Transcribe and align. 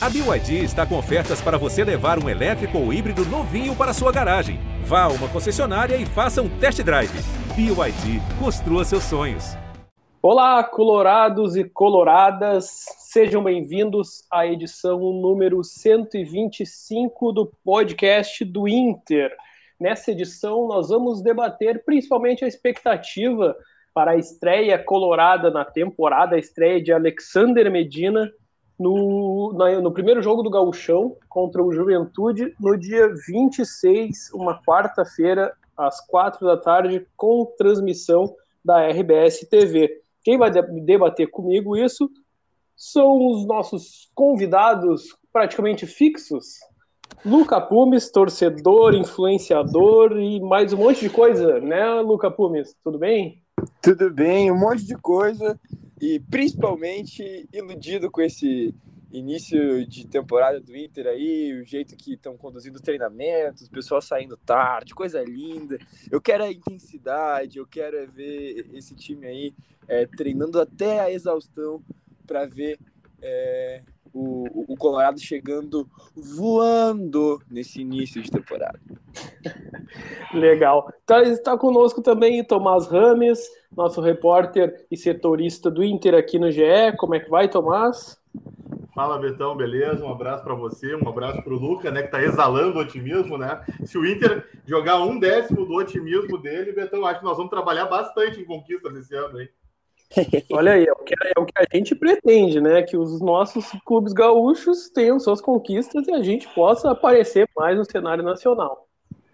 A 0.00 0.08
BYD 0.08 0.62
está 0.62 0.86
com 0.86 0.96
ofertas 0.96 1.42
para 1.42 1.58
você 1.58 1.82
levar 1.82 2.22
um 2.22 2.28
elétrico 2.28 2.78
ou 2.78 2.92
híbrido 2.92 3.24
novinho 3.24 3.74
para 3.74 3.92
sua 3.92 4.12
garagem. 4.12 4.60
Vá 4.84 5.02
a 5.02 5.08
uma 5.08 5.28
concessionária 5.28 5.96
e 5.96 6.06
faça 6.06 6.40
um 6.40 6.48
test 6.60 6.80
drive. 6.84 7.10
BYD, 7.56 8.20
construa 8.38 8.84
seus 8.84 9.02
sonhos. 9.02 9.56
Olá, 10.22 10.62
colorados 10.62 11.56
e 11.56 11.64
coloradas, 11.64 12.84
sejam 13.10 13.42
bem-vindos 13.42 14.22
à 14.30 14.46
edição 14.46 15.00
número 15.00 15.64
125 15.64 17.32
do 17.32 17.52
podcast 17.64 18.44
do 18.44 18.68
Inter. 18.68 19.34
Nessa 19.80 20.12
edição, 20.12 20.68
nós 20.68 20.90
vamos 20.90 21.20
debater 21.22 21.82
principalmente 21.84 22.44
a 22.44 22.48
expectativa 22.48 23.56
para 23.92 24.12
a 24.12 24.16
estreia 24.16 24.78
colorada 24.78 25.50
na 25.50 25.64
temporada, 25.64 26.36
a 26.36 26.38
estreia 26.38 26.80
de 26.80 26.92
Alexander 26.92 27.68
Medina 27.68 28.30
no, 28.78 29.52
no 29.82 29.92
primeiro 29.92 30.22
jogo 30.22 30.42
do 30.42 30.50
Gauchão 30.50 31.16
contra 31.28 31.62
o 31.62 31.72
Juventude, 31.72 32.54
no 32.60 32.76
dia 32.76 33.08
26, 33.26 34.30
uma 34.32 34.62
quarta-feira, 34.62 35.52
às 35.76 36.04
quatro 36.06 36.46
da 36.46 36.56
tarde, 36.56 37.06
com 37.16 37.52
transmissão 37.56 38.34
da 38.64 38.86
RBS 38.86 39.46
TV. 39.48 40.02
Quem 40.22 40.38
vai 40.38 40.50
debater 40.50 41.28
comigo 41.30 41.76
isso 41.76 42.08
são 42.76 43.26
os 43.26 43.46
nossos 43.46 44.10
convidados 44.14 45.16
praticamente 45.32 45.86
fixos. 45.86 46.54
Luca 47.24 47.60
Pumes, 47.60 48.10
torcedor, 48.10 48.94
influenciador 48.94 50.16
e 50.18 50.40
mais 50.40 50.72
um 50.72 50.76
monte 50.76 51.00
de 51.00 51.10
coisa, 51.10 51.58
né, 51.58 51.94
Luca 52.00 52.30
Pumes? 52.30 52.76
Tudo 52.84 52.98
bem? 52.98 53.42
Tudo 53.82 54.10
bem, 54.10 54.52
um 54.52 54.58
monte 54.58 54.84
de 54.84 54.94
coisa 54.96 55.58
e 56.00 56.20
principalmente 56.20 57.48
iludido 57.52 58.10
com 58.10 58.20
esse 58.20 58.74
início 59.10 59.86
de 59.86 60.06
temporada 60.06 60.60
do 60.60 60.76
Inter 60.76 61.06
aí, 61.06 61.58
o 61.60 61.64
jeito 61.64 61.96
que 61.96 62.14
estão 62.14 62.36
conduzindo 62.36 62.76
os 62.76 62.82
treinamentos, 62.82 63.66
o 63.66 63.70
pessoal 63.70 64.02
saindo 64.02 64.36
tarde, 64.36 64.94
coisa 64.94 65.22
linda. 65.22 65.78
Eu 66.10 66.20
quero 66.20 66.44
a 66.44 66.52
intensidade, 66.52 67.58
eu 67.58 67.66
quero 67.66 67.96
é 67.96 68.06
ver 68.06 68.66
esse 68.74 68.94
time 68.94 69.26
aí 69.26 69.54
é, 69.86 70.06
treinando 70.06 70.60
até 70.60 71.00
a 71.00 71.10
exaustão 71.10 71.82
para 72.26 72.44
ver 72.44 72.78
é, 73.22 73.82
o, 74.12 74.72
o 74.72 74.76
Colorado 74.76 75.20
chegando 75.20 75.88
voando 76.14 77.40
nesse 77.50 77.80
início 77.80 78.22
de 78.22 78.30
temporada. 78.30 78.78
Legal. 80.34 80.92
Tá, 81.06 81.22
está 81.22 81.56
conosco 81.56 82.02
também 82.02 82.44
Tomás 82.44 82.86
Rames, 82.86 83.40
nosso 83.74 84.00
repórter 84.00 84.86
e 84.90 84.96
setorista 84.96 85.70
do 85.70 85.82
Inter 85.82 86.14
aqui 86.14 86.38
no 86.38 86.50
GE. 86.50 86.96
Como 86.96 87.14
é 87.14 87.20
que 87.20 87.30
vai, 87.30 87.48
Tomás? 87.48 88.18
Fala, 88.94 89.16
Betão, 89.16 89.56
beleza? 89.56 90.04
Um 90.04 90.10
abraço 90.10 90.42
para 90.42 90.54
você, 90.54 90.92
um 90.96 91.08
abraço 91.08 91.40
para 91.40 91.54
o 91.54 91.56
Luca, 91.56 91.88
né, 91.88 92.00
que 92.00 92.08
está 92.08 92.20
exalando 92.20 92.80
otimismo, 92.80 93.38
né? 93.38 93.64
Se 93.84 93.96
o 93.96 94.04
Inter 94.04 94.44
jogar 94.66 95.00
um 95.02 95.20
décimo 95.20 95.64
do 95.64 95.74
otimismo 95.74 96.36
dele, 96.36 96.72
Betão, 96.72 97.06
acho 97.06 97.20
que 97.20 97.24
nós 97.24 97.36
vamos 97.36 97.50
trabalhar 97.50 97.86
bastante 97.86 98.40
em 98.40 98.44
conquistas 98.44 98.96
esse 98.96 99.14
ano, 99.14 99.40
hein? 99.40 99.48
Olha 100.52 100.72
aí, 100.72 100.86
é 100.86 100.92
o, 100.92 100.96
que, 100.96 101.14
é 101.14 101.40
o 101.40 101.44
que 101.44 101.52
a 101.56 101.76
gente 101.76 101.94
pretende, 101.94 102.60
né? 102.60 102.82
Que 102.82 102.96
os 102.96 103.20
nossos 103.20 103.70
clubes 103.84 104.12
gaúchos 104.12 104.88
tenham 104.90 105.20
suas 105.20 105.40
conquistas 105.40 106.06
e 106.08 106.12
a 106.12 106.22
gente 106.22 106.48
possa 106.54 106.90
aparecer 106.90 107.48
mais 107.56 107.76
no 107.76 107.84
cenário 107.84 108.24
nacional. 108.24 108.86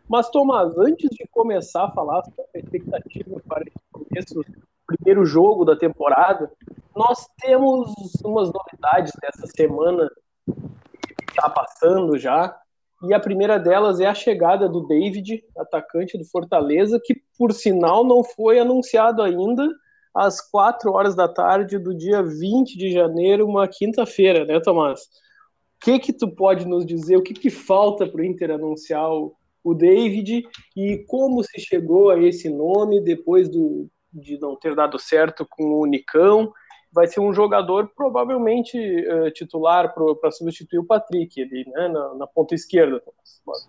Mas, 0.08 0.28
Tomás, 0.30 0.76
antes 0.76 1.08
de 1.10 1.26
começar 1.30 1.84
a 1.84 1.90
falar 1.90 2.22
sobre 2.24 2.44
a 2.54 2.58
expectativa 2.58 3.40
para 3.48 3.64
começo, 3.90 4.44
primeiro 4.86 5.24
jogo 5.24 5.64
da 5.64 5.76
temporada, 5.76 6.50
nós 6.94 7.26
temos 7.40 7.92
umas 8.22 8.52
novidades 8.52 9.12
dessa 9.20 9.46
semana 9.46 10.10
que 10.46 11.30
está 11.30 11.48
passando 11.48 12.18
já. 12.18 12.54
E 13.02 13.14
a 13.14 13.20
primeira 13.20 13.58
delas 13.58 14.00
é 14.00 14.06
a 14.06 14.14
chegada 14.14 14.68
do 14.68 14.86
David, 14.86 15.42
atacante 15.56 16.18
do 16.18 16.24
Fortaleza, 16.24 17.00
que 17.02 17.14
por 17.38 17.52
sinal 17.52 18.04
não 18.04 18.22
foi 18.22 18.58
anunciado 18.58 19.22
ainda, 19.22 19.68
às 20.14 20.40
4 20.40 20.92
horas 20.92 21.16
da 21.16 21.26
tarde 21.26 21.78
do 21.78 21.94
dia 21.94 22.22
20 22.22 22.78
de 22.78 22.92
janeiro, 22.92 23.46
uma 23.46 23.66
quinta-feira, 23.66 24.44
né, 24.44 24.60
Tomás? 24.60 25.00
O 25.00 25.84
que 25.84 25.98
que 25.98 26.12
tu 26.12 26.28
pode 26.28 26.66
nos 26.66 26.86
dizer? 26.86 27.16
O 27.16 27.22
que 27.22 27.34
que 27.34 27.50
falta 27.50 28.06
para 28.06 28.20
o 28.20 28.24
Inter 28.24 28.52
anunciar 28.52 29.10
o, 29.10 29.34
David 29.74 30.46
e 30.76 30.98
como 31.08 31.42
se 31.42 31.58
chegou 31.58 32.10
a 32.10 32.22
esse 32.22 32.50
nome 32.50 33.00
depois 33.00 33.48
do, 33.48 33.88
de 34.12 34.38
não 34.38 34.54
ter 34.56 34.74
dado 34.74 34.98
certo 34.98 35.46
com 35.48 35.64
o 35.64 35.80
Unicão? 35.80 36.52
Vai 36.92 37.06
ser 37.06 37.20
um 37.20 37.32
jogador 37.32 37.90
provavelmente 37.96 38.78
uh, 38.78 39.30
titular 39.32 39.92
para 40.20 40.30
substituir 40.30 40.78
o 40.78 40.86
Patrick 40.86 41.42
ali, 41.42 41.64
né, 41.66 41.88
na, 41.88 42.14
na 42.14 42.26
ponta 42.26 42.54
esquerda. 42.54 43.00
Tomás. 43.00 43.68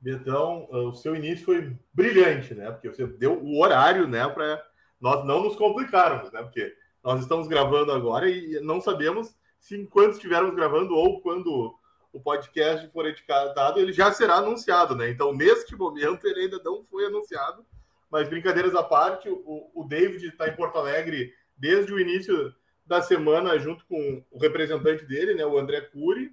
Betão, 0.00 0.68
o 0.70 0.94
seu 0.94 1.16
início 1.16 1.44
foi 1.44 1.76
brilhante, 1.92 2.54
né? 2.54 2.70
Porque 2.70 2.88
você 2.88 3.06
deu 3.06 3.40
o 3.42 3.60
horário, 3.60 4.06
né, 4.06 4.28
para 4.28 4.62
nós 5.00 5.24
não 5.24 5.44
nos 5.44 5.56
complicarmos, 5.56 6.32
né? 6.32 6.42
Porque 6.42 6.74
nós 7.02 7.20
estamos 7.20 7.46
gravando 7.46 7.92
agora 7.92 8.28
e 8.28 8.60
não 8.60 8.80
sabemos 8.80 9.36
se 9.58 9.76
enquanto 9.76 10.14
estivermos 10.14 10.54
gravando 10.54 10.94
ou 10.94 11.20
quando 11.20 11.74
o 12.12 12.20
podcast 12.20 12.88
for 12.92 13.06
editado, 13.06 13.80
ele 13.80 13.92
já 13.92 14.12
será 14.12 14.36
anunciado, 14.36 14.94
né? 14.94 15.10
Então, 15.10 15.34
neste 15.34 15.74
momento, 15.74 16.26
ele 16.26 16.42
ainda 16.42 16.60
não 16.64 16.84
foi 16.84 17.06
anunciado. 17.06 17.66
Mas, 18.08 18.28
brincadeiras 18.28 18.74
à 18.74 18.84
parte, 18.84 19.28
o, 19.28 19.70
o 19.74 19.84
David 19.84 20.28
está 20.28 20.46
em 20.46 20.54
Porto 20.54 20.78
Alegre 20.78 21.34
desde 21.56 21.92
o 21.92 21.98
início 21.98 22.54
da 22.86 23.02
semana, 23.02 23.58
junto 23.58 23.84
com 23.86 24.22
o 24.30 24.38
representante 24.38 25.04
dele, 25.04 25.34
né, 25.34 25.44
o 25.44 25.58
André 25.58 25.80
Cury. 25.80 26.32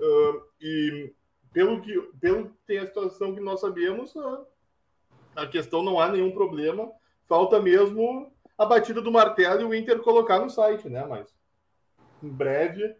Uh, 0.00 0.42
e 0.60 1.12
pelo 1.52 1.82
que, 1.82 2.00
pelo 2.20 2.50
tem 2.66 2.78
a 2.78 2.86
situação 2.86 3.34
que 3.34 3.40
nós 3.40 3.60
sabemos, 3.60 4.14
a 5.36 5.46
questão 5.46 5.82
não 5.82 6.00
há 6.00 6.08
nenhum 6.08 6.32
problema 6.32 6.90
falta 7.32 7.58
mesmo 7.58 8.30
a 8.58 8.66
batida 8.66 9.00
do 9.00 9.10
martelo 9.10 9.62
e 9.62 9.64
o 9.64 9.74
Inter 9.74 9.98
colocar 10.00 10.38
no 10.38 10.50
site, 10.50 10.86
né? 10.86 11.02
Mas 11.06 11.34
em 12.22 12.28
breve 12.28 12.94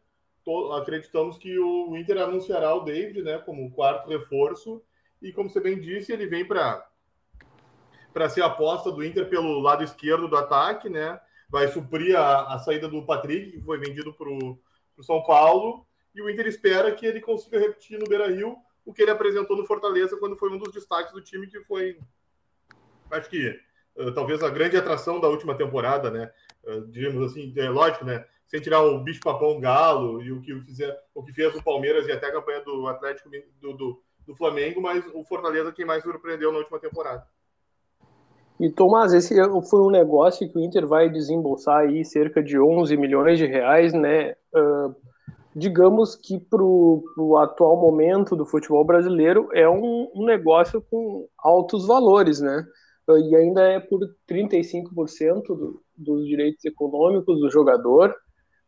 acreditamos 0.75 1.37
que 1.37 1.59
o 1.59 1.95
Inter 1.95 2.17
anunciará 2.17 2.75
o 2.75 2.81
David, 2.81 3.23
né, 3.23 3.37
como 3.41 3.71
quarto 3.71 4.09
reforço 4.09 4.83
e 5.21 5.35
como 5.35 5.51
você 5.51 5.61
bem 5.61 5.79
disse, 5.79 6.13
ele 6.13 6.27
vem 6.27 6.47
para 6.47 6.89
para 8.15 8.31
ser 8.31 8.43
aposta 8.43 8.91
do 8.91 9.05
Inter 9.05 9.29
pelo 9.29 9.61
lado 9.61 9.85
esquerdo 9.85 10.27
do 10.27 10.37
ataque, 10.37 10.89
né? 10.89 11.21
Vai 11.51 11.69
suprir 11.69 12.17
a, 12.17 12.55
a 12.55 12.59
saída 12.59 12.89
do 12.89 13.05
Patrick, 13.05 13.53
que 13.53 13.61
foi 13.61 13.77
vendido 13.79 14.15
para 14.15 14.31
o 14.31 14.59
São 15.03 15.23
Paulo, 15.25 15.87
e 16.15 16.23
o 16.23 16.31
Inter 16.31 16.47
espera 16.47 16.91
que 16.93 17.05
ele 17.05 17.21
consiga 17.21 17.59
repetir 17.59 17.99
no 17.99 18.09
Beira 18.09 18.29
Rio 18.29 18.57
o 18.83 18.95
que 18.95 19.03
ele 19.03 19.11
apresentou 19.11 19.59
no 19.59 19.67
Fortaleza 19.67 20.17
quando 20.17 20.37
foi 20.37 20.51
um 20.51 20.59
dos 20.59 20.73
destaques 20.73 21.13
do 21.13 21.23
time, 21.23 21.47
que 21.47 21.61
foi, 21.61 21.99
acho 23.11 23.29
que 23.29 23.61
talvez 24.15 24.43
a 24.43 24.51
grande 24.51 24.77
atração 24.77 25.21
da 25.21 25.29
última 25.29 25.55
temporada, 25.55 26.11
né? 26.11 26.31
Uh, 26.65 26.87
digamos 26.89 27.31
assim, 27.31 27.53
é 27.57 27.69
lógico, 27.69 28.05
né? 28.05 28.25
Sem 28.47 28.61
tirar 28.61 28.83
o 28.83 29.03
bicho 29.03 29.21
papão 29.21 29.61
galo 29.61 30.23
e 30.23 30.31
o 30.31 30.41
que 30.41 30.55
fizer, 30.61 30.97
o 31.15 31.23
que 31.23 31.33
fez 31.33 31.55
o 31.55 31.63
Palmeiras 31.63 32.07
e 32.07 32.13
até 32.13 32.27
a 32.27 32.33
campanha 32.33 32.61
do 32.61 32.87
Atlético 32.87 33.31
do, 33.61 33.73
do, 33.73 34.03
do 34.27 34.35
Flamengo, 34.35 34.81
mas 34.81 35.05
o 35.15 35.25
Fortaleza 35.25 35.73
quem 35.73 35.85
mais 35.85 36.03
surpreendeu 36.03 36.53
na 36.53 36.59
última 36.59 36.79
temporada. 36.79 37.27
E 38.61 38.71
Tomás, 38.71 39.13
esse 39.13 39.35
foi 39.69 39.81
um 39.81 39.91
negócio 39.91 40.49
que 40.49 40.57
o 40.57 40.61
Inter 40.61 40.87
vai 40.87 41.09
desembolsar 41.09 41.81
aí 41.81 42.05
cerca 42.05 42.43
de 42.43 42.59
11 42.59 42.97
milhões 42.97 43.39
de 43.39 43.47
reais, 43.47 43.93
né? 43.93 44.37
Uh, 44.55 44.95
digamos 45.55 46.15
que 46.15 46.39
para 46.39 46.63
o 46.63 47.37
atual 47.39 47.77
momento 47.77 48.37
do 48.37 48.47
futebol 48.47 48.85
brasileiro 48.85 49.49
é 49.53 49.69
um, 49.69 50.11
um 50.15 50.25
negócio 50.25 50.81
com 50.81 51.29
altos 51.39 51.87
valores, 51.87 52.41
né? 52.41 52.65
E 53.09 53.37
ainda 53.37 53.63
é 53.63 53.81
por 53.81 54.01
35% 54.31 55.43
do, 55.49 55.83
dos 55.97 56.27
direitos 56.27 56.65
econômicos 56.65 57.41
do 57.41 57.51
jogador. 57.51 58.15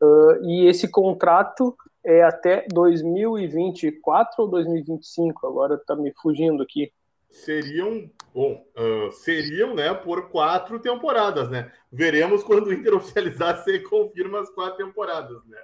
Uh, 0.03 0.45
e 0.45 0.67
esse 0.67 0.89
contrato 0.89 1.75
é 2.05 2.23
até 2.23 2.67
2024 2.73 4.43
ou 4.43 4.51
2025, 4.51 5.47
agora 5.47 5.77
está 5.77 5.95
me 5.95 6.13
fugindo 6.21 6.63
aqui. 6.63 6.93
Seriam, 7.31 8.11
bom, 8.33 8.65
uh, 8.77 9.11
seriam, 9.13 9.75
né, 9.75 9.93
por 9.95 10.29
quatro 10.31 10.79
temporadas, 10.79 11.49
né? 11.49 11.73
Veremos 11.91 12.45
quando 12.45 12.67
o 12.67 12.73
Inter 12.73 12.95
oficializar 12.95 13.57
se 13.65 13.81
confirma 13.81 14.41
as 14.41 14.51
quatro 14.51 14.85
temporadas, 14.85 15.45
né? 15.47 15.59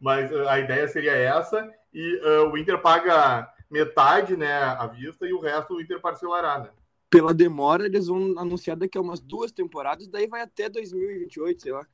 Mas 0.00 0.30
uh, 0.30 0.48
a 0.48 0.58
ideia 0.58 0.86
seria 0.88 1.12
essa 1.12 1.68
e 1.94 2.20
o 2.52 2.58
Inter 2.58 2.80
paga 2.82 3.48
metade, 3.70 4.36
né, 4.36 4.52
à 4.52 4.86
vista 4.86 5.26
e 5.26 5.32
o 5.32 5.40
resto 5.40 5.74
o 5.74 5.80
Inter 5.80 6.00
parcelará, 6.00 6.58
né? 6.58 6.70
Pela 7.10 7.32
demora, 7.32 7.86
eles 7.86 8.06
vão 8.06 8.38
anunciar 8.38 8.76
daqui 8.76 8.98
a 8.98 9.00
umas 9.00 9.20
duas 9.20 9.52
temporadas, 9.52 10.08
daí 10.08 10.26
vai 10.26 10.42
até 10.42 10.68
2028, 10.68 11.62
sei 11.62 11.72
lá. 11.72 11.86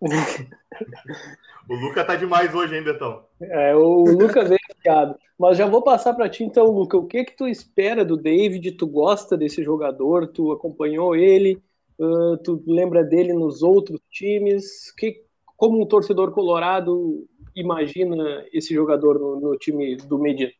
o 1.68 1.74
Luca 1.74 2.04
tá 2.04 2.14
demais 2.14 2.54
hoje, 2.54 2.76
hein, 2.76 2.84
Betão? 2.84 3.24
É, 3.40 3.74
o 3.74 4.04
Luca 4.04 4.44
veio 4.44 4.58
fiado. 4.80 5.16
Mas 5.38 5.56
já 5.56 5.66
vou 5.66 5.82
passar 5.82 6.14
para 6.14 6.28
ti 6.28 6.44
então, 6.44 6.66
Luca. 6.66 6.96
O 6.96 7.06
que 7.06 7.24
que 7.24 7.36
tu 7.36 7.46
espera 7.46 8.04
do 8.04 8.16
David? 8.16 8.72
Tu 8.72 8.86
gosta 8.86 9.36
desse 9.36 9.62
jogador? 9.62 10.28
Tu 10.28 10.50
acompanhou 10.52 11.14
ele? 11.14 11.62
Uh, 11.98 12.36
tu 12.38 12.62
lembra 12.66 13.04
dele 13.04 13.32
nos 13.32 13.62
outros 13.62 14.00
times? 14.10 14.92
Que, 14.92 15.24
como 15.56 15.80
um 15.80 15.86
torcedor 15.86 16.32
colorado 16.32 17.26
imagina 17.54 18.44
esse 18.52 18.72
jogador 18.72 19.18
no, 19.18 19.40
no 19.40 19.56
time 19.56 19.96
do 19.96 20.18
Medina? 20.18 20.50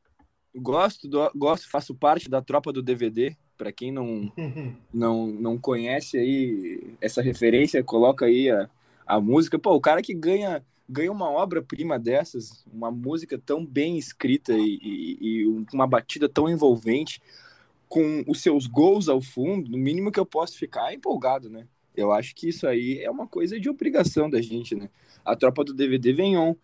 Gosto, 0.54 1.08
do, 1.08 1.30
gosto, 1.34 1.70
faço 1.70 1.94
parte 1.94 2.28
da 2.28 2.42
tropa 2.42 2.72
do 2.72 2.82
DVD. 2.82 3.36
Para 3.56 3.72
quem 3.72 3.90
não, 3.90 4.32
não, 4.92 5.26
não 5.26 5.58
conhece 5.58 6.16
aí 6.18 6.94
essa 7.00 7.22
referência, 7.22 7.82
coloca 7.82 8.26
aí 8.26 8.50
a, 8.50 8.68
a 9.06 9.20
música. 9.20 9.58
Pô, 9.58 9.74
o 9.74 9.80
cara 9.80 10.02
que 10.02 10.14
ganha 10.14 10.64
ganha 10.88 11.12
uma 11.12 11.30
obra-prima 11.30 11.98
dessas, 11.98 12.64
uma 12.72 12.90
música 12.90 13.38
tão 13.38 13.64
bem 13.64 13.98
escrita 13.98 14.54
e, 14.54 14.78
e, 14.82 15.18
e, 15.20 15.46
uma 15.72 15.86
batida 15.86 16.28
tão 16.28 16.48
envolvente, 16.48 17.20
com 17.88 18.24
os 18.26 18.40
seus 18.40 18.66
gols 18.66 19.08
ao 19.08 19.20
fundo, 19.20 19.70
no 19.70 19.78
mínimo 19.78 20.12
que 20.12 20.20
eu 20.20 20.26
posso 20.26 20.58
ficar 20.58 20.90
é 20.90 20.94
empolgado, 20.94 21.48
né? 21.48 21.66
Eu 21.96 22.12
acho 22.12 22.34
que 22.34 22.48
isso 22.48 22.66
aí 22.66 23.00
é 23.02 23.10
uma 23.10 23.26
coisa 23.26 23.58
de 23.58 23.68
obrigação 23.68 24.30
da 24.30 24.40
gente, 24.40 24.74
né? 24.74 24.88
A 25.24 25.34
tropa 25.34 25.64
do 25.64 25.74
DVD 25.74 26.12
vem 26.12 26.38
on. 26.38 26.54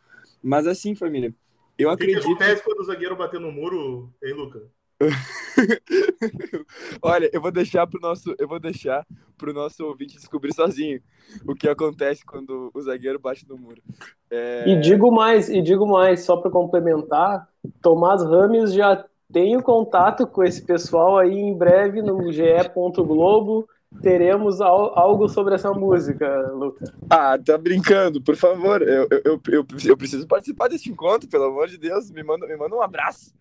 Mas 0.42 0.66
assim, 0.66 0.94
família, 0.94 1.34
eu 1.78 1.88
o 1.88 1.92
acredito. 1.92 2.18
O 2.18 2.22
que 2.22 2.28
acontece 2.28 2.62
quando 2.62 2.80
o 2.80 2.84
zagueiro 2.84 3.16
bater 3.16 3.40
no 3.40 3.52
muro, 3.52 4.12
hein, 4.22 4.34
Luca? 4.34 4.62
Olha, 7.02 7.28
eu 7.32 7.40
vou 7.40 7.50
deixar 7.50 7.86
pro 7.86 8.00
nosso, 8.00 8.34
eu 8.38 8.46
vou 8.46 8.60
deixar 8.60 9.04
pro 9.36 9.52
nosso 9.52 9.84
ouvinte 9.84 10.16
descobrir 10.16 10.54
sozinho 10.54 11.00
o 11.46 11.54
que 11.54 11.68
acontece 11.68 12.24
quando 12.24 12.70
o 12.72 12.80
zagueiro 12.80 13.18
bate 13.18 13.46
no 13.48 13.58
muro. 13.58 13.82
É... 14.30 14.68
E 14.68 14.80
digo 14.80 15.10
mais, 15.10 15.48
e 15.48 15.60
digo 15.60 15.86
mais, 15.86 16.24
só 16.24 16.36
para 16.36 16.50
complementar, 16.50 17.48
Tomás 17.82 18.22
Rames 18.22 18.72
já 18.72 19.04
tem 19.32 19.56
o 19.56 19.62
contato 19.62 20.26
com 20.26 20.44
esse 20.44 20.62
pessoal 20.62 21.18
aí 21.18 21.32
em 21.32 21.56
breve 21.56 22.02
no 22.02 22.30
ge.globo 22.30 23.66
teremos 24.02 24.60
algo 24.60 25.28
sobre 25.28 25.54
essa 25.54 25.72
música, 25.72 26.48
Lucas. 26.52 26.92
Ah, 27.08 27.38
tá 27.38 27.56
brincando, 27.56 28.20
por 28.22 28.36
favor. 28.36 28.82
Eu, 28.82 29.08
eu, 29.10 29.40
eu, 29.46 29.66
eu, 29.84 29.96
preciso 29.96 30.26
participar 30.26 30.68
desse 30.68 30.90
encontro, 30.90 31.28
pelo 31.28 31.44
amor 31.44 31.68
de 31.68 31.78
Deus. 31.78 32.10
Me 32.10 32.22
manda, 32.22 32.46
me 32.46 32.56
manda 32.56 32.74
um 32.74 32.82
abraço. 32.82 33.34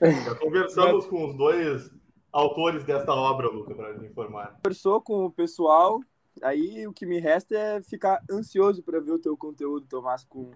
Já 0.00 0.34
conversamos 0.36 1.06
com 1.06 1.28
os 1.28 1.36
dois 1.36 1.90
autores 2.32 2.84
desta 2.84 3.12
obra, 3.12 3.48
Lucas, 3.48 3.76
para 3.76 3.94
me 3.94 4.08
informar. 4.08 4.56
Conversou 4.62 5.00
com 5.00 5.26
o 5.26 5.30
pessoal, 5.30 6.00
aí 6.42 6.86
o 6.86 6.92
que 6.92 7.06
me 7.06 7.18
resta 7.18 7.54
é 7.56 7.82
ficar 7.82 8.22
ansioso 8.30 8.82
para 8.82 9.00
ver 9.00 9.12
o 9.12 9.18
teu 9.18 9.36
conteúdo, 9.36 9.86
Tomás, 9.86 10.24
com, 10.24 10.50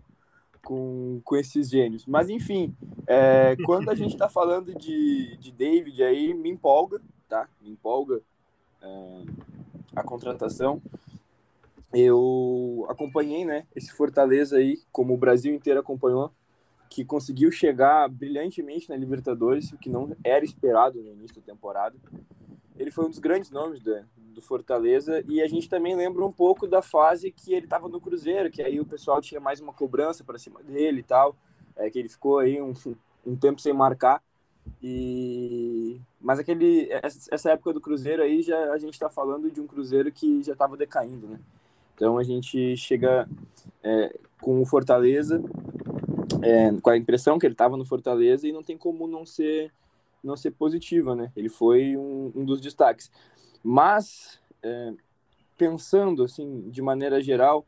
com, 0.64 1.20
com 1.22 1.36
esses 1.36 1.68
gênios. 1.68 2.06
Mas, 2.06 2.28
enfim, 2.28 2.74
é, 3.06 3.56
quando 3.64 3.90
a 3.90 3.94
gente 3.94 4.12
está 4.12 4.28
falando 4.28 4.74
de, 4.74 5.36
de 5.36 5.52
David, 5.52 6.02
aí 6.02 6.34
me 6.34 6.50
empolga, 6.50 7.00
tá? 7.28 7.48
Me 7.60 7.70
empolga 7.70 8.22
a 9.94 10.02
contratação. 10.02 10.80
Eu 11.92 12.86
acompanhei, 12.88 13.44
né, 13.44 13.66
esse 13.74 13.92
Fortaleza 13.92 14.56
aí, 14.56 14.80
como 14.92 15.14
o 15.14 15.16
Brasil 15.16 15.54
inteiro 15.54 15.80
acompanhou, 15.80 16.30
que 16.90 17.04
conseguiu 17.04 17.50
chegar 17.50 18.08
brilhantemente 18.08 18.88
na 18.88 18.96
Libertadores, 18.96 19.72
o 19.72 19.78
que 19.78 19.88
não 19.88 20.14
era 20.22 20.44
esperado 20.44 21.02
no 21.02 21.12
início 21.12 21.40
da 21.40 21.52
temporada. 21.52 21.96
Ele 22.76 22.90
foi 22.90 23.06
um 23.06 23.10
dos 23.10 23.18
grandes 23.18 23.50
nomes 23.50 23.80
do, 23.80 24.04
do 24.16 24.42
Fortaleza 24.42 25.24
e 25.26 25.40
a 25.40 25.48
gente 25.48 25.68
também 25.68 25.96
lembra 25.96 26.24
um 26.24 26.32
pouco 26.32 26.66
da 26.66 26.82
fase 26.82 27.30
que 27.30 27.54
ele 27.54 27.66
estava 27.66 27.88
no 27.88 28.00
Cruzeiro, 28.00 28.50
que 28.50 28.62
aí 28.62 28.78
o 28.78 28.86
pessoal 28.86 29.20
tinha 29.20 29.40
mais 29.40 29.60
uma 29.60 29.72
cobrança 29.72 30.22
para 30.22 30.38
cima 30.38 30.62
dele 30.62 31.00
e 31.00 31.02
tal, 31.02 31.34
é, 31.74 31.88
que 31.90 31.98
ele 31.98 32.08
ficou 32.08 32.38
aí 32.38 32.60
um, 32.60 32.72
um 33.24 33.36
tempo 33.36 33.60
sem 33.60 33.72
marcar. 33.72 34.22
E 34.82 36.00
mas 36.20 36.38
aquele 36.38 36.88
essa 37.30 37.52
época 37.52 37.72
do 37.72 37.80
Cruzeiro 37.80 38.22
aí 38.22 38.42
já 38.42 38.72
a 38.72 38.78
gente 38.78 38.94
está 38.94 39.08
falando 39.08 39.50
de 39.50 39.60
um 39.60 39.66
Cruzeiro 39.66 40.10
que 40.12 40.42
já 40.42 40.52
estava 40.52 40.76
decaindo, 40.76 41.26
né? 41.26 41.40
Então 41.94 42.18
a 42.18 42.22
gente 42.22 42.76
chega 42.76 43.28
é, 43.82 44.18
com 44.40 44.60
o 44.60 44.66
Fortaleza 44.66 45.42
é, 46.42 46.72
com 46.80 46.90
a 46.90 46.96
impressão 46.96 47.38
que 47.38 47.46
ele 47.46 47.54
estava 47.54 47.76
no 47.76 47.84
Fortaleza 47.84 48.46
e 48.46 48.52
não 48.52 48.62
tem 48.62 48.76
como 48.76 49.06
não 49.06 49.24
ser 49.24 49.72
não 50.22 50.36
ser 50.36 50.50
positiva, 50.50 51.14
né? 51.14 51.30
Ele 51.36 51.48
foi 51.48 51.96
um, 51.96 52.32
um 52.34 52.44
dos 52.44 52.60
destaques. 52.60 53.10
Mas 53.62 54.40
é, 54.62 54.92
pensando 55.56 56.24
assim 56.24 56.68
de 56.68 56.82
maneira 56.82 57.22
geral, 57.22 57.64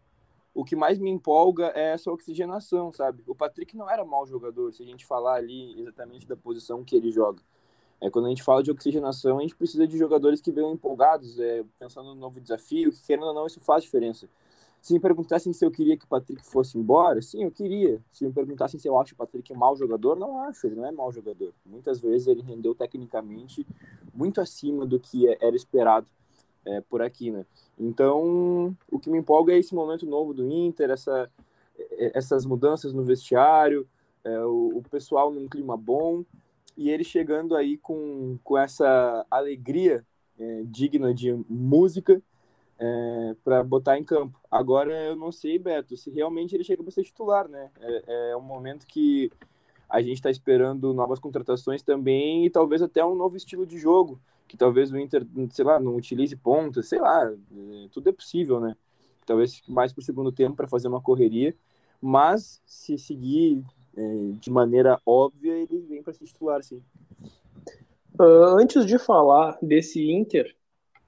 o 0.58 0.64
que 0.64 0.74
mais 0.74 0.98
me 0.98 1.08
empolga 1.08 1.70
é 1.72 1.92
essa 1.92 2.10
oxigenação, 2.10 2.90
sabe? 2.90 3.22
O 3.28 3.34
Patrick 3.34 3.76
não 3.76 3.88
era 3.88 4.04
mau 4.04 4.26
jogador, 4.26 4.74
se 4.74 4.82
a 4.82 4.86
gente 4.86 5.06
falar 5.06 5.34
ali 5.34 5.80
exatamente 5.80 6.26
da 6.26 6.36
posição 6.36 6.82
que 6.82 6.96
ele 6.96 7.12
joga. 7.12 7.40
É, 8.00 8.10
quando 8.10 8.26
a 8.26 8.28
gente 8.28 8.42
fala 8.42 8.60
de 8.60 8.68
oxigenação, 8.68 9.38
a 9.38 9.42
gente 9.42 9.54
precisa 9.54 9.86
de 9.86 9.96
jogadores 9.96 10.40
que 10.40 10.50
venham 10.50 10.72
empolgados, 10.72 11.38
é, 11.38 11.64
pensando 11.78 12.08
no 12.08 12.16
novo 12.16 12.40
desafio, 12.40 12.90
que 12.90 13.00
querendo 13.06 13.26
ou 13.26 13.34
não, 13.34 13.46
isso 13.46 13.60
faz 13.60 13.84
diferença. 13.84 14.28
Se 14.82 14.92
me 14.92 14.98
perguntassem 14.98 15.52
se 15.52 15.64
eu 15.64 15.70
queria 15.70 15.96
que 15.96 16.04
o 16.04 16.08
Patrick 16.08 16.44
fosse 16.44 16.76
embora, 16.76 17.22
sim, 17.22 17.44
eu 17.44 17.52
queria. 17.52 18.02
Se 18.10 18.26
me 18.26 18.32
perguntassem 18.32 18.80
se 18.80 18.88
eu 18.88 18.98
acho 18.98 19.14
o 19.14 19.16
Patrick 19.16 19.54
mau 19.54 19.76
jogador, 19.76 20.16
não 20.16 20.40
acho, 20.40 20.66
ele 20.66 20.74
não 20.74 20.84
é 20.84 20.90
mau 20.90 21.12
jogador. 21.12 21.54
Muitas 21.64 22.00
vezes 22.00 22.26
ele 22.26 22.42
rendeu 22.42 22.74
tecnicamente 22.74 23.64
muito 24.12 24.40
acima 24.40 24.84
do 24.84 24.98
que 24.98 25.28
era 25.40 25.54
esperado 25.54 26.08
é, 26.64 26.80
por 26.80 27.02
aqui, 27.02 27.30
né? 27.30 27.44
Então, 27.78 28.76
o 28.90 28.98
que 28.98 29.10
me 29.10 29.18
empolga 29.18 29.52
é 29.52 29.58
esse 29.58 29.74
momento 29.74 30.06
novo 30.06 30.34
do 30.34 30.50
Inter, 30.50 30.90
essa, 30.90 31.30
é, 31.78 32.18
essas 32.18 32.44
mudanças 32.44 32.92
no 32.92 33.04
vestiário, 33.04 33.88
é, 34.24 34.40
o, 34.40 34.78
o, 34.78 34.82
pessoal 34.90 35.30
num 35.30 35.48
clima 35.48 35.76
bom 35.76 36.24
e 36.76 36.90
ele 36.90 37.04
chegando 37.04 37.56
aí 37.56 37.78
com, 37.78 38.38
com 38.42 38.58
essa 38.58 39.24
alegria 39.30 40.04
é, 40.38 40.62
digna 40.66 41.14
de 41.14 41.32
música 41.48 42.20
é, 42.78 43.36
para 43.42 43.62
botar 43.62 43.98
em 43.98 44.04
campo. 44.04 44.38
Agora 44.50 44.92
eu 44.92 45.16
não 45.16 45.32
sei, 45.32 45.58
Beto, 45.58 45.96
se 45.96 46.10
realmente 46.10 46.54
ele 46.54 46.64
chega 46.64 46.82
para 46.82 46.92
ser 46.92 47.04
titular, 47.04 47.48
né? 47.48 47.70
É, 47.80 48.30
é 48.30 48.36
um 48.36 48.42
momento 48.42 48.86
que 48.86 49.30
a 49.88 50.02
gente 50.02 50.16
está 50.16 50.30
esperando 50.30 50.92
novas 50.92 51.18
contratações 51.18 51.82
também 51.82 52.44
e 52.44 52.50
talvez 52.50 52.82
até 52.82 53.04
um 53.04 53.14
novo 53.14 53.36
estilo 53.36 53.66
de 53.66 53.78
jogo, 53.78 54.20
que 54.48 54.56
talvez 54.56 54.90
o 54.90 54.98
Inter, 54.98 55.24
sei 55.50 55.64
lá, 55.64 55.78
não 55.78 55.94
utilize 55.94 56.34
pontas, 56.34 56.88
sei 56.88 56.98
lá, 56.98 57.30
é, 57.30 57.88
tudo 57.92 58.08
é 58.08 58.12
possível, 58.12 58.58
né? 58.58 58.74
Talvez 59.26 59.62
mais 59.68 59.92
para 59.92 60.00
o 60.00 60.04
segundo 60.04 60.32
tempo 60.32 60.56
para 60.56 60.66
fazer 60.66 60.88
uma 60.88 61.02
correria, 61.02 61.54
mas 62.00 62.62
se 62.66 62.96
seguir 62.96 63.62
é, 63.94 64.02
de 64.40 64.50
maneira 64.50 64.98
óbvia, 65.04 65.52
ele 65.52 65.84
vem 65.88 66.02
para 66.02 66.14
ser 66.14 66.24
titular, 66.24 66.62
sim. 66.62 66.82
Uh, 68.18 68.58
antes 68.58 68.84
de 68.84 68.98
falar 68.98 69.56
desse 69.62 70.10
Inter, 70.10 70.56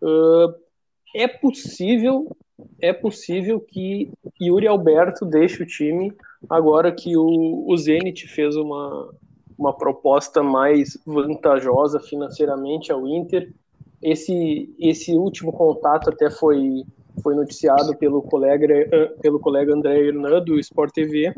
uh, 0.03 0.55
é 1.15 1.27
possível 1.27 2.37
é 2.79 2.93
possível 2.93 3.59
que 3.59 4.13
Yuri 4.41 4.67
Alberto 4.67 5.25
deixe 5.25 5.63
o 5.63 5.67
time 5.67 6.13
agora 6.49 6.93
que 6.93 7.17
o, 7.17 7.65
o 7.67 7.77
Zenit 7.77 8.29
fez 8.29 8.55
uma, 8.55 9.15
uma 9.61 9.77
proposta 9.77 10.43
mais 10.43 10.99
vantajosa 11.07 12.01
financeiramente 12.01 12.91
ao 12.91 13.07
Inter. 13.07 13.53
Esse, 14.03 14.75
esse 14.79 15.13
último 15.15 15.53
contato 15.53 16.09
até 16.09 16.31
foi, 16.31 16.83
foi 17.23 17.35
noticiado 17.35 17.95
pelo 17.99 18.23
colega, 18.23 18.67
pelo 19.21 19.39
colega 19.39 19.75
André 19.75 20.01
Hernan, 20.01 20.43
do 20.43 20.59
Sport 20.59 20.95
TV. 20.95 21.35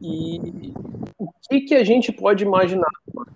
E 0.00 0.72
o 1.18 1.28
que, 1.50 1.60
que 1.60 1.74
a 1.74 1.84
gente 1.84 2.10
pode 2.10 2.42
imaginar? 2.42 2.88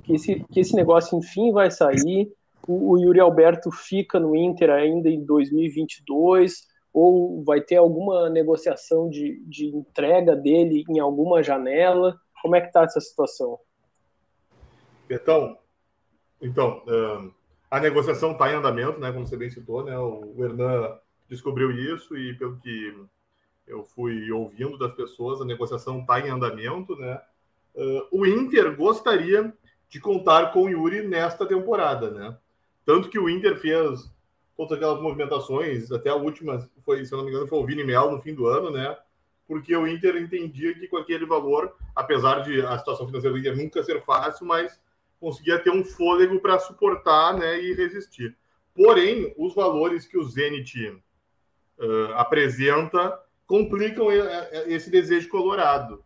Que 0.02 0.14
esse, 0.14 0.42
que 0.50 0.60
esse 0.60 0.74
negócio, 0.74 1.18
enfim, 1.18 1.52
vai 1.52 1.70
sair 1.70 2.32
o, 2.66 2.92
o 2.92 2.98
Yuri 2.98 3.20
Alberto 3.20 3.70
fica 3.70 4.18
no 4.18 4.34
Inter 4.34 4.70
ainda 4.70 5.10
em 5.10 5.22
2022 5.22 6.62
ou 6.94 7.44
vai 7.44 7.60
ter 7.60 7.76
alguma 7.76 8.30
negociação 8.30 9.10
de, 9.10 9.44
de 9.46 9.66
entrega 9.66 10.34
dele 10.34 10.82
em 10.88 10.98
alguma 10.98 11.42
janela? 11.42 12.16
Como 12.40 12.56
é 12.56 12.62
que 12.62 12.68
está 12.68 12.84
essa 12.84 13.00
situação? 13.00 13.58
Betão, 15.08 15.58
então, 16.40 16.82
a 17.70 17.80
negociação 17.80 18.32
está 18.32 18.50
em 18.50 18.56
andamento, 18.56 18.98
né, 18.98 19.12
como 19.12 19.26
você 19.26 19.36
bem 19.36 19.50
citou, 19.50 19.84
né, 19.84 19.98
o 19.98 20.34
Hernan 20.38 20.98
descobriu 21.28 21.70
isso 21.70 22.16
e 22.16 22.34
pelo 22.34 22.56
que 22.58 22.94
eu 23.66 23.84
fui 23.84 24.30
ouvindo 24.30 24.78
das 24.78 24.92
pessoas, 24.92 25.40
a 25.40 25.44
negociação 25.44 26.00
está 26.00 26.20
em 26.20 26.30
andamento, 26.30 26.96
né, 26.96 27.20
o 28.10 28.26
Inter 28.26 28.76
gostaria 28.76 29.52
de 29.88 30.00
contar 30.00 30.52
com 30.52 30.64
o 30.64 30.68
Yuri 30.68 31.06
nesta 31.06 31.46
temporada, 31.46 32.10
né, 32.10 32.36
tanto 32.84 33.08
que 33.08 33.18
o 33.18 33.28
Inter 33.28 33.56
fez 33.56 34.12
todas 34.56 34.76
aquelas 34.76 35.00
movimentações, 35.00 35.90
até 35.90 36.10
a 36.10 36.14
última, 36.14 36.68
foi, 36.84 37.04
se 37.04 37.12
eu 37.12 37.18
não 37.18 37.24
me 37.24 37.30
engano, 37.30 37.46
foi 37.46 37.58
o 37.58 37.66
Vini 37.66 37.84
Mel 37.84 38.10
no 38.10 38.20
fim 38.20 38.34
do 38.34 38.46
ano, 38.46 38.70
né? 38.70 38.96
Porque 39.46 39.74
o 39.76 39.86
Inter 39.86 40.16
entendia 40.16 40.72
que 40.74 40.86
com 40.86 40.96
aquele 40.96 41.26
valor, 41.26 41.74
apesar 41.94 42.40
de 42.40 42.64
a 42.64 42.78
situação 42.78 43.06
financeira 43.06 43.34
do 43.34 43.38
Inter 43.40 43.56
nunca 43.56 43.82
ser 43.82 44.00
fácil, 44.02 44.46
mas 44.46 44.80
conseguia 45.24 45.58
ter 45.58 45.70
um 45.70 45.82
fôlego 45.82 46.38
para 46.38 46.58
suportar 46.58 47.38
né, 47.38 47.60
e 47.60 47.72
resistir. 47.74 48.36
Porém, 48.74 49.34
os 49.38 49.54
valores 49.54 50.06
que 50.06 50.18
o 50.18 50.24
Zenit 50.24 50.88
uh, 50.88 52.12
apresenta 52.14 53.18
complicam 53.46 54.08
esse 54.66 54.90
desejo 54.90 55.28
colorado. 55.28 56.02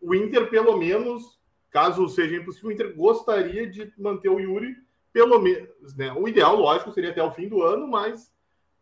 O 0.00 0.14
Inter, 0.14 0.48
pelo 0.50 0.76
menos, 0.76 1.38
caso 1.70 2.08
seja 2.08 2.36
impossível, 2.36 2.68
o 2.68 2.72
Inter 2.72 2.94
gostaria 2.94 3.66
de 3.68 3.92
manter 3.96 4.28
o 4.28 4.40
Yuri 4.40 4.76
pelo 5.12 5.40
menos, 5.40 5.96
né? 5.96 6.12
O 6.12 6.28
ideal, 6.28 6.56
lógico, 6.56 6.92
seria 6.92 7.10
até 7.10 7.22
o 7.22 7.30
fim 7.30 7.48
do 7.48 7.62
ano, 7.62 7.86
mas 7.88 8.30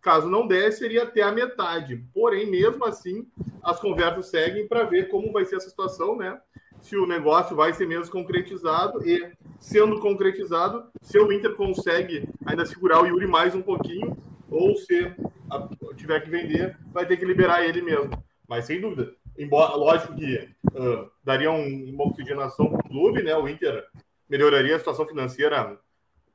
Caso 0.04 0.28
não 0.28 0.46
der, 0.46 0.70
seria 0.70 1.04
até 1.04 1.22
a 1.22 1.32
metade. 1.32 1.96
Porém, 2.12 2.44
mesmo 2.44 2.84
assim, 2.84 3.26
as 3.62 3.80
conversas 3.80 4.26
seguem 4.26 4.68
para 4.68 4.84
ver 4.84 5.08
como 5.08 5.32
vai 5.32 5.46
ser 5.46 5.56
essa 5.56 5.70
situação, 5.70 6.14
né? 6.14 6.38
Se 6.84 6.98
o 6.98 7.06
negócio 7.06 7.56
vai 7.56 7.72
ser 7.72 7.88
mesmo 7.88 8.12
concretizado 8.12 9.08
e, 9.08 9.32
sendo 9.58 9.98
concretizado, 10.00 10.84
se 11.00 11.18
o 11.18 11.32
Inter 11.32 11.54
consegue 11.54 12.28
ainda 12.44 12.66
segurar 12.66 13.02
o 13.02 13.06
Yuri 13.06 13.26
mais 13.26 13.54
um 13.54 13.62
pouquinho, 13.62 14.14
ou 14.50 14.76
se 14.76 15.10
tiver 15.96 16.20
que 16.20 16.28
vender, 16.28 16.78
vai 16.92 17.06
ter 17.06 17.16
que 17.16 17.24
liberar 17.24 17.64
ele 17.64 17.80
mesmo. 17.80 18.10
Mas 18.46 18.66
sem 18.66 18.82
dúvida, 18.82 19.14
embora 19.38 19.74
lógico 19.74 20.14
que 20.14 20.46
uh, 20.74 21.10
daria 21.24 21.50
um, 21.50 21.90
uma 21.90 22.04
oxigenação 22.04 22.68
para 22.68 22.80
o 22.80 22.88
clube, 22.90 23.22
né? 23.22 23.34
O 23.34 23.48
Inter 23.48 23.82
melhoraria 24.28 24.76
a 24.76 24.78
situação 24.78 25.06
financeira 25.06 25.80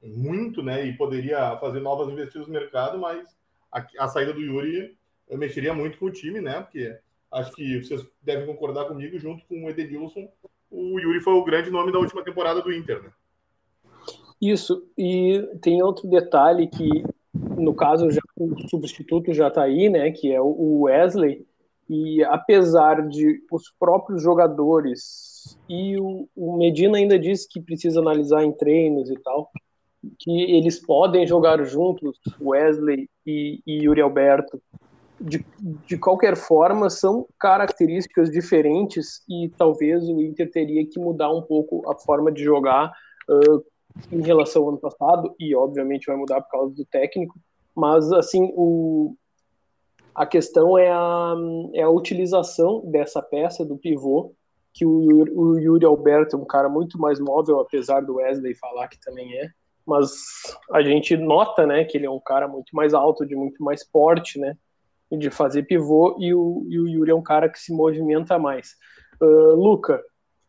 muito, 0.01 0.63
né? 0.63 0.84
E 0.84 0.98
poderia 0.98 1.58
fazer 1.58 1.79
novas 1.79 2.12
investidas 2.12 2.48
no 2.48 2.53
mercado, 2.53 2.98
mas 2.98 3.38
a, 3.72 3.86
a 4.00 4.08
saída 4.08 4.34
do 4.34 4.41
Yuri 4.41 4.98
mexeria 5.29 5.75
muito 5.75 6.00
com 6.00 6.08
o 6.08 6.12
time, 6.12 6.41
né? 6.41 6.60
Porque 6.60 6.98
acho 7.31 7.51
que 7.53 7.83
vocês 7.83 8.05
devem 8.21 8.45
concordar 8.45 8.86
comigo, 8.86 9.17
junto 9.19 9.45
com 9.45 9.63
o 9.63 9.69
Edenilson, 9.69 10.27
o 10.71 11.00
Yuri 11.00 11.19
foi 11.19 11.33
o 11.33 11.43
grande 11.43 11.69
nome 11.69 11.91
da 11.91 12.00
última 12.00 12.24
temporada 12.24 12.62
do 12.62 12.71
Inter, 12.71 13.03
né? 13.03 13.12
Isso, 14.41 14.88
e 14.98 15.41
tem 15.62 15.81
outro 15.83 16.07
detalhe 16.07 16.67
que, 16.67 17.03
no 17.33 17.74
caso, 17.74 18.09
já, 18.09 18.21
o 18.38 18.67
substituto 18.69 19.33
já 19.33 19.50
está 19.50 19.63
aí, 19.63 19.89
né? 19.89 20.12
Que 20.12 20.31
é 20.31 20.39
o 20.41 20.81
Wesley, 20.83 21.45
e 21.89 22.24
apesar 22.24 23.07
de 23.07 23.43
os 23.51 23.74
próprios 23.79 24.21
jogadores 24.21 25.57
e 25.67 25.98
o, 25.98 26.29
o 26.36 26.57
Medina 26.57 27.00
ainda 27.00 27.17
disse 27.17 27.50
que 27.50 27.59
precisa 27.59 28.00
analisar 28.00 28.43
em 28.43 28.51
treinos 28.51 29.09
e 29.09 29.15
tal, 29.15 29.50
que 30.19 30.41
eles 30.55 30.79
podem 30.79 31.25
jogar 31.25 31.63
juntos, 31.65 32.19
Wesley 32.39 33.09
e, 33.25 33.59
e 33.65 33.86
Yuri 33.86 34.01
Alberto. 34.01 34.62
De, 35.20 35.46
de 35.60 35.98
qualquer 35.98 36.38
forma, 36.38 36.90
são 36.90 37.28
características 37.38 38.32
diferentes 38.32 39.22
e 39.28 39.50
talvez 39.58 40.08
o 40.08 40.22
Inter 40.22 40.50
teria 40.50 40.86
que 40.86 40.98
mudar 40.98 41.30
um 41.32 41.42
pouco 41.42 41.90
a 41.92 41.96
forma 41.96 42.32
de 42.32 42.42
jogar 42.42 42.92
uh, 43.30 43.64
em 44.12 44.22
relação 44.22 44.64
ao 44.64 44.70
ano 44.70 44.78
passado, 44.78 45.36
e 45.40 45.56
obviamente 45.56 46.08
vai 46.08 46.16
mudar 46.16 46.42
por 46.42 46.50
causa 46.50 46.76
do 46.76 46.86
técnico, 46.86 47.36
mas 47.76 48.12
assim, 48.14 48.52
o, 48.56 49.16
a 50.16 50.26
questão 50.26 50.78
é 50.78 50.90
a, 50.90 51.36
é 51.74 51.82
a 51.82 51.90
utilização 51.90 52.82
dessa 52.86 53.22
peça 53.22 53.66
do 53.66 53.78
pivô, 53.78 54.34
que 54.74 54.86
o, 54.86 55.26
o 55.36 55.60
Yuri 55.60 55.86
Alberto 55.86 56.36
é 56.36 56.40
um 56.40 56.46
cara 56.46 56.70
muito 56.70 57.00
mais 57.00 57.20
móvel, 57.20 57.60
apesar 57.60 58.02
do 58.02 58.16
Wesley 58.16 58.56
falar 58.56 58.88
que 58.88 59.00
também 59.02 59.34
é, 59.38 59.50
mas 59.86 60.12
a 60.72 60.82
gente 60.82 61.18
nota, 61.18 61.66
né, 61.66 61.84
que 61.84 61.98
ele 61.98 62.06
é 62.06 62.12
um 62.12 62.20
cara 62.20 62.48
muito 62.48 62.76
mais 62.76 62.94
alto, 62.94 63.26
de 63.26 63.36
muito 63.36 63.64
mais 63.64 63.84
porte, 63.84 64.40
né, 64.40 64.56
de 65.18 65.30
fazer 65.30 65.63
pivô, 65.63 66.16
e 66.20 66.34
o, 66.34 66.66
e 66.70 66.80
o 66.80 66.88
Yuri 66.88 67.12
é 67.12 67.16
um 67.16 67.24
cara 67.24 67.50
que 67.50 67.60
se 67.60 67.74
movimenta 67.74 68.38
mais. 68.38 68.75
Uh, 69.22 69.56
Luca, 69.56 70.01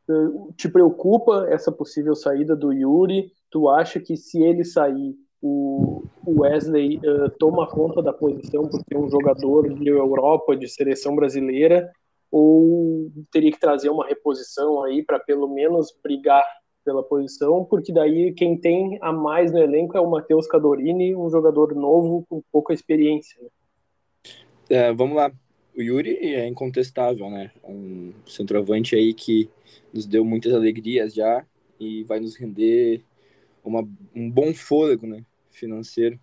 uh, 0.09 0.53
te 0.57 0.69
preocupa 0.69 1.47
essa 1.49 1.73
possível 1.73 2.15
saída 2.15 2.55
do 2.55 2.73
Yuri? 2.73 3.33
Tu 3.51 3.69
acha 3.69 3.99
que 3.99 4.17
se 4.17 4.43
ele 4.43 4.65
sair, 4.65 5.17
o, 5.43 6.05
Wesley 6.27 6.99
uh, 6.99 7.31
toma 7.39 7.67
conta 7.67 8.03
da 8.03 8.13
posição 8.13 8.69
por 8.69 8.81
ser 8.81 8.97
um 8.97 9.09
jogador 9.09 9.73
de 9.73 9.89
Europa, 9.89 10.55
de 10.57 10.69
seleção 10.69 11.17
brasileira, 11.17 11.91
ou 12.31 13.11
teria 13.33 13.51
que 13.51 13.59
trazer 13.59 13.89
uma 13.89 14.07
reposição 14.07 14.85
aí 14.85 15.03
para 15.03 15.19
pelo 15.19 15.49
menos 15.49 15.89
brigar 16.03 16.45
pela 16.85 17.03
posição, 17.03 17.65
porque 17.65 17.93
daí 17.93 18.33
quem 18.33 18.57
tem 18.59 18.99
a 19.03 19.13
mais 19.13 19.53
no 19.53 19.59
elenco 19.59 19.97
é 19.97 20.01
o 20.01 20.11
Matheus 20.11 20.47
Cadorini, 20.47 21.15
um 21.15 21.29
jogador 21.29 21.75
novo 21.75 22.25
com 22.29 22.43
pouca 22.53 22.73
experiência. 22.73 23.43
Né? 23.43 23.49
É, 24.71 24.93
vamos 24.93 25.17
lá. 25.17 25.33
O 25.77 25.83
Yuri 25.83 26.17
é 26.17 26.47
incontestável, 26.47 27.29
né? 27.29 27.51
Um 27.65 28.13
centroavante 28.25 28.95
aí 28.95 29.13
que 29.13 29.51
nos 29.93 30.07
deu 30.07 30.25
muitas 30.25 30.55
alegrias 30.55 31.13
já 31.13 31.45
e 31.79 32.05
vai 32.05 32.21
nos 32.21 32.37
render 32.37 33.03
uma, 33.65 33.81
um 34.15 34.31
bom 34.31 34.55
fôlego, 34.55 35.09
né? 35.09 35.27
Financeiro. 35.51 36.21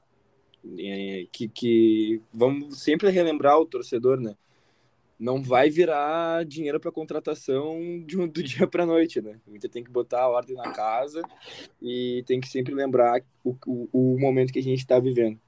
É, 0.79 1.27
que, 1.31 1.49
que 1.49 2.21
vamos 2.33 2.81
sempre 2.81 3.09
relembrar 3.09 3.59
o 3.59 3.65
torcedor, 3.65 4.17
né? 4.19 4.33
Não 5.19 5.41
vai 5.41 5.69
virar 5.69 6.45
dinheiro 6.45 6.79
para 6.79 6.91
contratação 6.91 7.79
de 8.05 8.19
um, 8.19 8.27
do 8.27 8.41
dia 8.43 8.67
para 8.67 8.85
noite, 8.85 9.21
né? 9.21 9.39
O 9.47 9.55
Inter 9.55 9.69
tem 9.69 9.83
que 9.83 9.91
botar 9.91 10.21
a 10.21 10.29
ordem 10.29 10.55
na 10.55 10.71
casa 10.71 11.21
e 11.81 12.23
tem 12.27 12.39
que 12.39 12.47
sempre 12.47 12.73
lembrar 12.73 13.21
o, 13.43 13.55
o, 13.65 13.89
o 13.91 14.19
momento 14.19 14.53
que 14.53 14.59
a 14.59 14.63
gente 14.63 14.79
está 14.79 14.99
vivendo. 14.99 15.39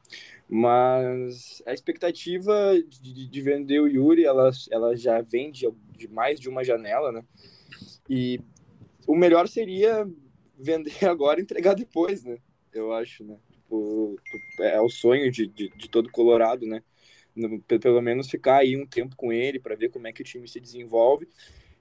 Mas 0.50 1.62
a 1.66 1.74
expectativa 1.74 2.74
de, 2.88 3.28
de, 3.28 3.42
vender 3.42 3.80
o 3.80 3.88
Yuri, 3.88 4.26
ela, 4.26 4.50
ela 4.72 4.96
já 4.96 5.22
vem 5.22 5.52
de, 5.52 5.70
de 5.96 6.08
mais 6.08 6.40
de 6.40 6.50
uma 6.50 6.64
janela, 6.64 7.12
né? 7.12 7.24
E 8.10 8.42
o 9.06 9.16
melhor 9.16 9.48
seria 9.48 10.10
vender 10.58 11.06
agora 11.06 11.40
e 11.40 11.44
entregar 11.44 11.76
depois, 11.76 12.24
né? 12.24 12.38
Eu 12.74 12.92
acho, 12.92 13.24
né? 13.24 13.38
Tipo, 13.52 14.20
é 14.60 14.82
o 14.82 14.90
sonho 14.90 15.32
de, 15.32 15.46
de, 15.46 15.70
de 15.70 15.90
todo 15.90 16.12
Colorado, 16.12 16.66
né? 16.66 16.82
Pelo 17.80 18.02
menos 18.02 18.30
ficar 18.30 18.58
aí 18.58 18.76
um 18.76 18.86
tempo 18.86 19.16
com 19.16 19.32
ele 19.32 19.60
para 19.60 19.76
ver 19.76 19.90
como 19.90 20.08
é 20.08 20.14
que 20.14 20.22
o 20.22 20.26
time 20.26 20.48
se 20.48 20.60
desenvolve. 20.60 21.28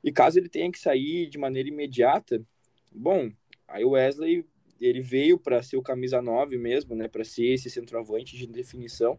E 0.03 0.13
caso 0.13 0.39
ele 0.39 0.49
tenha 0.49 0.71
que 0.71 0.79
sair 0.79 1.29
de 1.29 1.39
maneira 1.39 1.69
imediata, 1.69 2.41
bom, 2.93 3.31
aí 3.67 3.85
o 3.85 3.91
Wesley 3.91 4.47
ele 4.81 5.01
veio 5.01 5.39
para 5.39 5.63
ser 5.63 5.77
o 5.77 5.83
camisa 5.83 6.23
9 6.23 6.57
mesmo, 6.57 6.95
né, 6.95 7.09
para 7.09 7.25
ser 7.25 7.47
esse 7.47 7.69
centroavante 7.69 8.37
de 8.37 8.47
definição. 8.47 9.19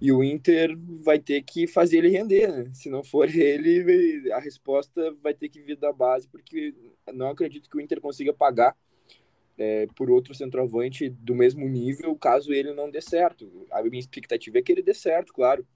E 0.00 0.10
o 0.10 0.24
Inter 0.24 0.76
vai 1.04 1.18
ter 1.18 1.42
que 1.42 1.66
fazer 1.66 1.98
ele 1.98 2.08
render, 2.08 2.50
né? 2.50 2.70
Se 2.72 2.88
não 2.88 3.04
for 3.04 3.28
ele, 3.36 4.32
a 4.32 4.38
resposta 4.38 5.14
vai 5.22 5.34
ter 5.34 5.48
que 5.50 5.60
vir 5.60 5.76
da 5.76 5.92
base, 5.92 6.26
porque 6.26 6.74
não 7.12 7.28
acredito 7.28 7.68
que 7.68 7.76
o 7.76 7.80
Inter 7.80 8.00
consiga 8.00 8.32
pagar 8.32 8.74
é, 9.60 9.86
por 9.94 10.10
outro 10.10 10.34
centroavante 10.34 11.10
do 11.10 11.34
mesmo 11.34 11.68
nível, 11.68 12.16
caso 12.16 12.50
ele 12.50 12.72
não 12.72 12.90
dê 12.90 13.02
certo. 13.02 13.66
A 13.70 13.82
minha 13.82 14.00
expectativa 14.00 14.58
é 14.58 14.62
que 14.62 14.72
ele 14.72 14.82
dê 14.82 14.94
certo, 14.94 15.34
claro. 15.34 15.66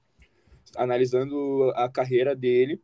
Analisando 0.74 1.70
a 1.76 1.86
carreira 1.86 2.34
dele 2.34 2.80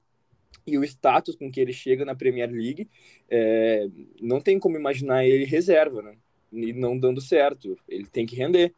e 0.67 0.77
o 0.77 0.85
status 0.85 1.35
com 1.35 1.51
que 1.51 1.59
ele 1.59 1.73
chega 1.73 2.05
na 2.05 2.15
Premier 2.15 2.51
League, 2.51 2.87
é, 3.31 3.89
não 4.21 4.43
tem 4.43 4.59
como 4.59 4.77
imaginar 4.77 5.25
ele 5.25 5.47
reserva, 5.47 6.03
né? 6.03 6.17
E 6.53 6.75
não 6.75 6.99
dando 6.99 7.19
certo. 7.19 7.79
Ele 7.89 8.07
tem 8.07 8.27
que 8.27 8.37
render. 8.37 8.75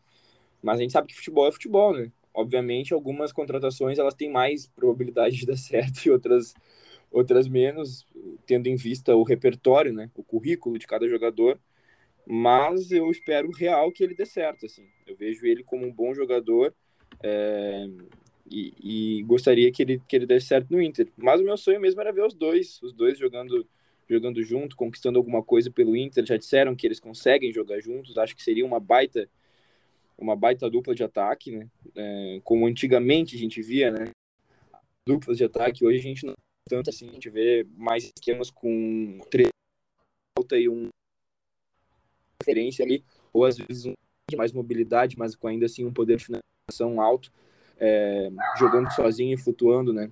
Mas 0.63 0.79
a 0.79 0.83
gente 0.83 0.93
sabe 0.93 1.09
que 1.09 1.17
futebol 1.17 1.49
é 1.49 1.53
futebol, 1.53 1.93
né? 1.93 2.13
Obviamente, 2.33 2.95
algumas 2.95 3.33
contratações 3.33 3.99
elas 3.99 4.15
têm 4.15 4.31
mais 4.31 4.69
probabilidade 4.69 5.39
de 5.39 5.47
dar 5.47 5.57
certo 5.59 6.07
e 6.07 6.11
outras 6.11 6.55
outras 7.11 7.47
menos, 7.47 8.07
tendo 8.47 8.69
em 8.69 8.77
vista 8.77 9.15
o 9.15 9.25
repertório, 9.25 9.93
né? 9.93 10.09
O 10.15 10.23
currículo 10.23 10.79
de 10.79 10.87
cada 10.87 11.07
jogador 11.09 11.61
mas 12.27 12.91
eu 12.91 13.11
espero 13.11 13.51
real 13.51 13.91
que 13.91 14.03
ele 14.03 14.15
dê 14.15 14.25
certo, 14.25 14.67
assim. 14.67 14.87
Eu 15.07 15.17
vejo 15.17 15.45
ele 15.47 15.65
como 15.65 15.87
um 15.87 15.93
bom 15.93 16.15
jogador 16.15 16.75
é, 17.23 17.87
e, 18.51 19.19
e, 19.19 19.23
gostaria 19.25 19.71
que 19.73 19.83
ele, 19.83 20.03
que 20.07 20.17
ele 20.17 20.27
desse 20.27 20.47
certo 20.47 20.71
no 20.71 20.81
Inter. 20.81 21.09
Mas 21.17 21.41
o 21.41 21.45
meu 21.45 21.57
sonho 21.57 21.81
mesmo 21.81 22.01
era 22.01 22.13
ver 22.13 22.25
os 22.25 22.35
dois, 22.35 22.81
os 22.83 22.93
dois 22.93 23.19
jogando 23.19 23.67
jogando 24.09 24.43
junto, 24.43 24.77
conquistando 24.77 25.19
alguma 25.19 25.43
coisa 25.43 25.71
pelo 25.71 25.97
Inter. 25.97 26.27
Já 26.27 26.37
disseram 26.37 26.77
que 26.77 26.87
eles 26.87 27.01
conseguem 27.01 27.53
jogar 27.53 27.81
juntos. 27.81 28.19
Acho 28.19 28.37
que 28.37 28.43
seria 28.43 28.67
uma 28.67 28.79
baita 28.79 29.29
uma 30.19 30.37
baita 30.37 30.71
dupla 30.71 30.95
de 30.95 31.03
ataque, 31.03 31.51
né? 31.51 31.69
É, 31.97 32.41
como 32.45 32.67
antigamente 32.67 33.35
a 33.35 33.39
gente 33.39 33.63
via, 33.63 33.91
né? 33.91 34.11
Duplas 35.07 35.39
de 35.39 35.45
ataque. 35.45 35.85
Hoje 35.85 35.99
a 35.99 36.03
gente 36.03 36.27
não 36.27 36.35
tanto 36.69 36.91
assim, 36.91 37.09
a 37.09 37.13
gente 37.13 37.29
vê 37.29 37.67
mais 37.77 38.05
esquemas 38.05 38.51
com 38.51 39.19
três 39.31 39.49
e 40.53 40.69
um 40.69 40.89
referência 42.43 42.85
ali, 42.85 43.05
ou 43.33 43.45
às 43.45 43.57
vezes 43.57 43.87
um 43.87 43.95
mais 44.37 44.53
mobilidade, 44.53 45.19
mas 45.19 45.35
com 45.35 45.47
ainda 45.47 45.67
assim 45.67 45.85
um 45.85 45.93
poder 45.93 46.17
de 46.17 46.25
finalização 46.25 47.01
alto, 47.01 47.31
é, 47.79 48.31
jogando 48.59 48.91
sozinho 48.93 49.35
e 49.35 49.37
flutuando, 49.37 49.93
né? 49.93 50.11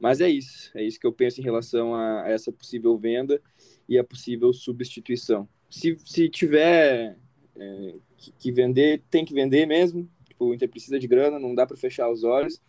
Mas 0.00 0.20
é 0.20 0.28
isso, 0.28 0.70
é 0.76 0.82
isso 0.82 0.98
que 0.98 1.06
eu 1.06 1.12
penso 1.12 1.40
em 1.40 1.44
relação 1.44 1.94
a, 1.94 2.24
essa 2.26 2.52
possível 2.52 2.96
venda 2.98 3.40
e 3.88 3.98
a 3.98 4.04
possível 4.04 4.52
substituição. 4.52 5.48
Se, 5.70 5.96
se 6.04 6.28
tiver 6.28 7.16
é, 7.56 7.94
que, 8.16 8.32
que, 8.32 8.52
vender, 8.52 9.02
tem 9.10 9.24
que 9.24 9.34
vender 9.34 9.66
mesmo. 9.66 10.08
Tipo, 10.28 10.46
o 10.46 10.54
Inter 10.54 10.68
precisa 10.68 10.98
de 10.98 11.06
grana, 11.06 11.38
não 11.38 11.54
dá 11.54 11.66
para 11.66 11.76
fechar 11.76 12.10
os 12.10 12.24
olhos. 12.24 12.60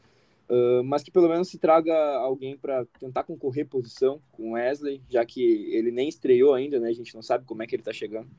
Uh, 0.48 0.84
mas 0.84 1.02
que 1.02 1.10
pelo 1.10 1.28
menos 1.28 1.50
se 1.50 1.58
traga 1.58 1.96
alguém 2.18 2.56
para 2.56 2.86
tentar 3.00 3.24
concorrer 3.24 3.66
posição 3.66 4.22
com 4.32 4.52
Wesley, 4.52 5.02
já 5.10 5.26
que 5.26 5.42
ele 5.74 5.90
nem 5.90 6.08
estreou 6.08 6.54
ainda, 6.54 6.80
né? 6.80 6.90
A 6.90 6.94
gente 6.94 7.16
não 7.16 7.24
sabe 7.24 7.46
como 7.46 7.64
é 7.64 7.68
que 7.68 7.74
ele 7.74 7.82
está 7.82 7.92
chegando. 7.92 8.30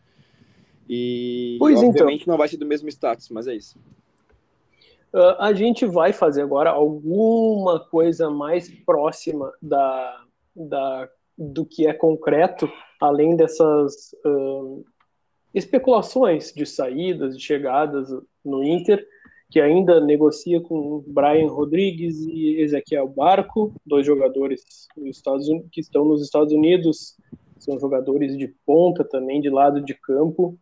E 0.88 1.56
pois 1.58 1.78
então. 1.78 1.90
obviamente 1.90 2.22
então. 2.22 2.32
não 2.32 2.38
vai 2.38 2.48
ser 2.48 2.56
do 2.56 2.66
mesmo 2.66 2.88
status, 2.88 3.28
mas 3.30 3.46
é 3.46 3.54
isso. 3.54 3.78
Uh, 5.12 5.34
a 5.38 5.52
gente 5.52 5.86
vai 5.86 6.12
fazer 6.12 6.42
agora 6.42 6.70
alguma 6.70 7.80
coisa 7.80 8.28
mais 8.28 8.68
próxima 8.84 9.52
da, 9.62 10.24
da, 10.54 11.08
do 11.36 11.64
que 11.64 11.86
é 11.86 11.92
concreto, 11.92 12.70
além 13.00 13.34
dessas 13.34 14.14
uh, 14.24 14.84
especulações 15.54 16.52
de 16.52 16.66
saídas 16.66 17.34
e 17.34 17.40
chegadas 17.40 18.10
no 18.44 18.62
Inter. 18.62 19.04
que 19.50 19.60
ainda 19.60 20.00
negocia 20.00 20.60
com 20.60 21.02
Brian 21.06 21.48
Rodrigues 21.48 22.20
e 22.26 22.60
Ezequiel 22.60 23.08
Barco, 23.08 23.72
dois 23.86 24.04
jogadores 24.04 24.88
que 25.72 25.80
estão 25.80 26.04
nos 26.04 26.20
Estados 26.20 26.52
Unidos, 26.52 27.16
são 27.58 27.78
jogadores 27.78 28.36
de 28.36 28.48
ponta 28.66 29.02
também, 29.04 29.40
de 29.40 29.48
lado 29.48 29.80
de 29.80 29.94
campo, 29.94 30.58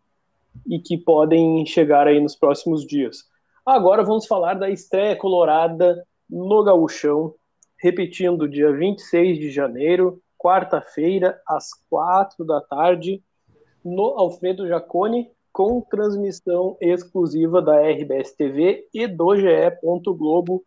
e 0.66 0.78
que 0.78 0.96
podem 0.96 1.64
chegar 1.66 2.06
aí 2.06 2.20
nos 2.20 2.36
próximos 2.36 2.86
dias. 2.86 3.24
Agora 3.64 4.02
vamos 4.02 4.26
falar 4.26 4.54
da 4.54 4.70
estreia 4.70 5.16
colorada 5.16 6.04
no 6.28 6.62
Gauchão, 6.62 7.34
repetindo, 7.80 8.48
dia 8.48 8.72
26 8.72 9.38
de 9.38 9.50
janeiro, 9.50 10.20
quarta-feira, 10.38 11.40
às 11.46 11.70
quatro 11.88 12.44
da 12.44 12.60
tarde, 12.60 13.22
no 13.84 14.18
Alfredo 14.18 14.66
Jacone, 14.68 15.30
com 15.52 15.80
transmissão 15.80 16.76
exclusiva 16.80 17.62
da 17.62 17.80
RBS 17.80 18.32
TV 18.32 18.88
e 18.92 19.06
do 19.06 19.36
ge.globo 19.36 20.64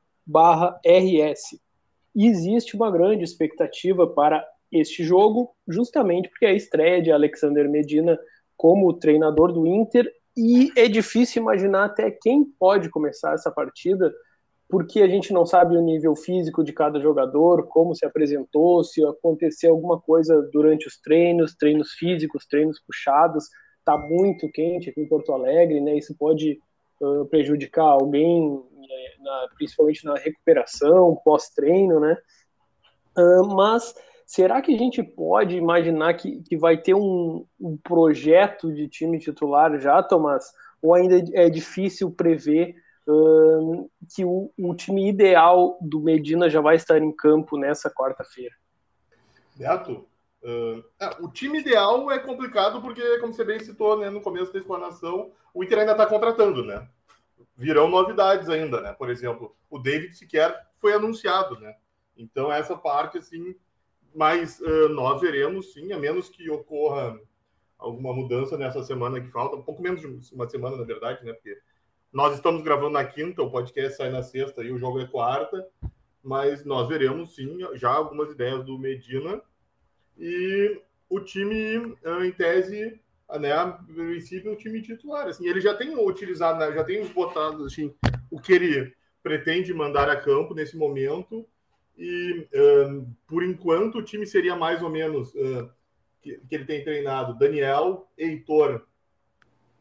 RS. 0.86 1.60
existe 2.16 2.76
uma 2.76 2.90
grande 2.90 3.24
expectativa 3.24 4.08
para 4.08 4.48
este 4.72 5.04
jogo, 5.04 5.52
justamente 5.68 6.30
porque 6.30 6.46
é 6.46 6.50
a 6.50 6.54
estreia 6.54 7.02
de 7.02 7.12
Alexander 7.12 7.70
Medina 7.70 8.18
como 8.58 8.94
treinador 8.94 9.54
do 9.54 9.66
Inter 9.68 10.12
e 10.36 10.72
é 10.76 10.88
difícil 10.88 11.42
imaginar 11.42 11.86
até 11.86 12.12
quem 12.12 12.44
pode 12.44 12.90
começar 12.90 13.34
essa 13.34 13.50
partida, 13.50 14.14
porque 14.70 15.02
a 15.02 15.08
gente 15.08 15.32
não 15.32 15.46
sabe 15.46 15.78
o 15.78 15.82
nível 15.82 16.16
físico 16.16 16.64
de 16.64 16.74
cada 16.74 17.00
jogador, 17.00 17.68
como 17.68 17.96
se 17.96 18.06
apresentou, 18.06 18.84
se 18.84 19.04
aconteceu 19.06 19.72
alguma 19.72 20.00
coisa 20.00 20.42
durante 20.52 20.88
os 20.88 21.00
treinos, 21.00 21.56
treinos 21.56 21.92
físicos, 21.94 22.46
treinos 22.46 22.80
puxados 22.80 23.46
está 23.88 23.98
muito 23.98 24.52
quente 24.52 24.90
aqui 24.90 25.00
em 25.00 25.08
Porto 25.08 25.32
Alegre, 25.32 25.80
né? 25.80 25.98
Isso 25.98 26.14
pode 26.18 26.60
uh, 27.00 27.26
prejudicar 27.28 27.86
alguém, 27.86 28.52
né, 28.52 29.24
na, 29.24 29.48
principalmente 29.56 30.04
na 30.04 30.16
recuperação, 30.16 31.18
pós-treino, 31.24 31.98
né? 32.02 32.18
Uh, 33.18 33.48
mas 33.56 33.96
será 34.28 34.62
que 34.62 34.76
a 34.76 34.78
gente 34.78 35.02
pode 35.02 35.56
imaginar 35.56 36.14
que, 36.14 36.44
que 36.44 36.58
vai 36.58 36.78
ter 36.78 36.94
um, 36.94 37.48
um 37.60 37.78
projeto 37.78 38.72
de 38.72 38.88
time 38.88 39.18
titular 39.18 39.80
já, 39.80 40.04
Tomás? 40.04 40.52
Ou 40.82 40.94
ainda 40.94 41.24
é 41.34 41.50
difícil 41.50 42.12
prever 42.12 42.76
que 44.14 44.26
o, 44.26 44.52
o 44.60 44.76
time 44.76 45.08
ideal 45.08 45.78
do 45.82 46.02
Medina 46.02 46.50
já 46.50 46.60
vai 46.60 46.76
estar 46.76 47.02
em 47.02 47.12
campo 47.12 47.58
nessa 47.58 47.90
quarta-feira? 47.90 48.54
Beto, 49.56 50.06
Uh, 50.44 50.82
o 51.20 51.30
time 51.30 51.60
ideal 51.60 52.10
é 52.12 52.20
complicado 52.20 52.80
porque, 52.82 53.18
como 53.18 53.34
você 53.34 53.44
bem 53.44 53.60
citou 53.60 53.98
né, 53.98 54.10
no 54.10 54.22
começo 54.22 54.54
da 54.54 54.60
explanação, 54.60 55.32
o 55.54 55.64
Inter 55.64 55.80
ainda 55.80 55.94
está 55.94 56.06
contratando, 56.06 56.64
né? 56.64 56.88
Virão 57.58 57.90
novidades 57.90 58.48
ainda, 58.48 58.80
né? 58.80 58.94
Por 58.94 59.10
exemplo, 59.10 59.56
o 59.70 59.80
David 59.80 60.16
sequer 60.16 60.56
foi 60.78 60.94
anunciado, 60.94 61.60
né? 61.60 61.76
Então, 62.16 62.52
essa 62.52 62.78
parte, 62.78 63.18
assim, 63.18 63.56
mas 64.18 64.60
uh, 64.62 64.90
nós 64.90 65.22
veremos, 65.22 65.74
sim, 65.74 65.94
a 65.94 66.00
menos 66.00 66.28
que 66.28 66.50
ocorra 66.50 67.22
alguma 67.78 68.12
mudança 68.12 68.58
nessa 68.58 68.82
semana 68.82 69.22
que 69.22 69.28
falta, 69.28 69.56
um 69.56 69.62
pouco 69.62 69.80
menos 69.80 70.02
de 70.02 70.34
uma 70.34 70.50
semana, 70.50 70.76
na 70.76 70.84
verdade, 70.84 71.24
né? 71.24 71.34
Porque 71.34 71.56
nós 72.12 72.34
estamos 72.34 72.64
gravando 72.64 72.90
na 72.90 73.06
quinta, 73.06 73.44
o 73.44 73.52
podcast 73.52 73.96
sai 73.96 74.10
na 74.10 74.24
sexta 74.24 74.64
e 74.64 74.72
o 74.72 74.78
jogo 74.80 75.00
é 75.00 75.06
quarta, 75.06 75.64
mas 76.24 76.66
nós 76.66 76.88
veremos, 76.88 77.36
sim, 77.36 77.60
já 77.76 77.92
algumas 77.92 78.32
ideias 78.32 78.66
do 78.66 78.80
Medina 78.80 79.40
e 80.18 80.82
o 81.08 81.20
time, 81.20 81.96
ah, 82.04 82.26
em 82.26 82.32
tese, 82.32 83.00
né, 83.40 83.52
a 83.52 83.68
princípio, 83.68 84.52
o 84.52 84.58
time 84.58 84.82
titular. 84.82 85.28
Assim, 85.28 85.48
ele 85.48 85.62
já 85.62 85.76
tem 85.76 85.96
utilizado, 85.96 86.58
né, 86.58 86.74
já 86.74 86.84
tem 86.84 87.06
botado 87.06 87.66
assim, 87.66 87.94
o 88.32 88.42
que 88.42 88.54
ele 88.54 88.96
pretende 89.22 89.72
mandar 89.76 90.10
a 90.10 90.16
campo 90.16 90.56
nesse 90.56 90.76
momento. 90.76 91.48
E, 91.98 92.48
uh, 92.54 93.08
por 93.28 93.44
enquanto, 93.44 93.98
o 93.98 94.04
time 94.04 94.26
seria 94.26 94.56
mais 94.56 94.84
ou 94.84 94.90
menos 94.90 95.34
uh, 95.34 95.70
que, 96.22 96.40
que, 96.48 96.56
ele 96.56 96.66
tem 96.66 96.84
treinado 96.84 97.38
Daniel, 97.38 98.08
Heitor, 98.18 98.86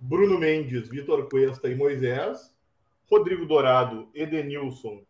Bruno 0.01 0.39
Mendes, 0.39 0.89
Vitor 0.89 1.29
Cuesta 1.29 1.69
e 1.69 1.75
Moisés, 1.75 2.55
Rodrigo 3.11 3.45
Dourado, 3.45 4.09
Edenilson, 4.15 5.03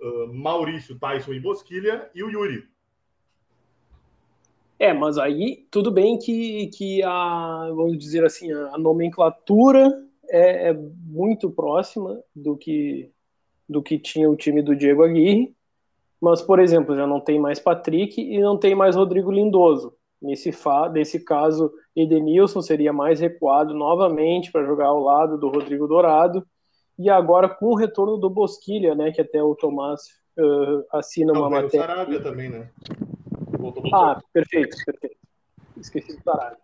uh, 0.00 0.32
Maurício, 0.32 0.98
Tyson 0.98 1.32
e 1.32 1.40
Bosquilha 1.40 2.08
e 2.14 2.22
o 2.22 2.30
Yuri. 2.30 2.68
É, 4.78 4.92
mas 4.92 5.18
aí 5.18 5.66
tudo 5.70 5.92
bem 5.92 6.18
que, 6.18 6.66
que 6.68 7.02
a, 7.04 7.68
vamos 7.74 7.98
dizer 7.98 8.24
assim, 8.24 8.52
a 8.52 8.76
nomenclatura 8.76 10.04
é, 10.28 10.70
é 10.70 10.72
muito 10.72 11.50
próxima 11.50 12.20
do 12.34 12.56
que, 12.56 13.10
do 13.68 13.80
que 13.80 13.98
tinha 13.98 14.28
o 14.28 14.36
time 14.36 14.60
do 14.60 14.74
Diego 14.74 15.04
Aguirre, 15.04 15.54
mas, 16.22 16.40
por 16.40 16.60
exemplo, 16.60 16.94
já 16.94 17.04
não 17.04 17.18
tem 17.18 17.40
mais 17.40 17.58
Patrick 17.58 18.22
e 18.22 18.40
não 18.40 18.56
tem 18.56 18.76
mais 18.76 18.94
Rodrigo 18.94 19.32
Lindoso. 19.32 19.92
Nesse, 20.22 20.52
fa 20.52 20.88
nesse 20.88 21.24
caso, 21.24 21.72
Edenilson 21.96 22.62
seria 22.62 22.92
mais 22.92 23.18
recuado 23.18 23.74
novamente 23.74 24.52
para 24.52 24.64
jogar 24.64 24.86
ao 24.86 25.00
lado 25.00 25.36
do 25.36 25.48
Rodrigo 25.48 25.88
Dourado. 25.88 26.46
E 26.96 27.10
agora 27.10 27.48
com 27.48 27.66
o 27.66 27.74
retorno 27.74 28.16
do 28.18 28.30
Bosquilha, 28.30 28.94
né, 28.94 29.10
que 29.10 29.20
até 29.20 29.42
o 29.42 29.56
Tomás 29.56 30.00
uh, 30.38 30.84
assina 30.92 31.32
não, 31.32 31.40
uma 31.40 31.50
matéria. 31.50 31.86
O 31.86 31.88
Sarabia 31.88 32.22
também, 32.22 32.50
né? 32.50 32.70
Ah, 33.92 34.20
perfeito, 34.32 34.76
perfeito. 34.86 35.16
Esqueci 35.76 36.16
do 36.16 36.22
Sarabia. 36.22 36.58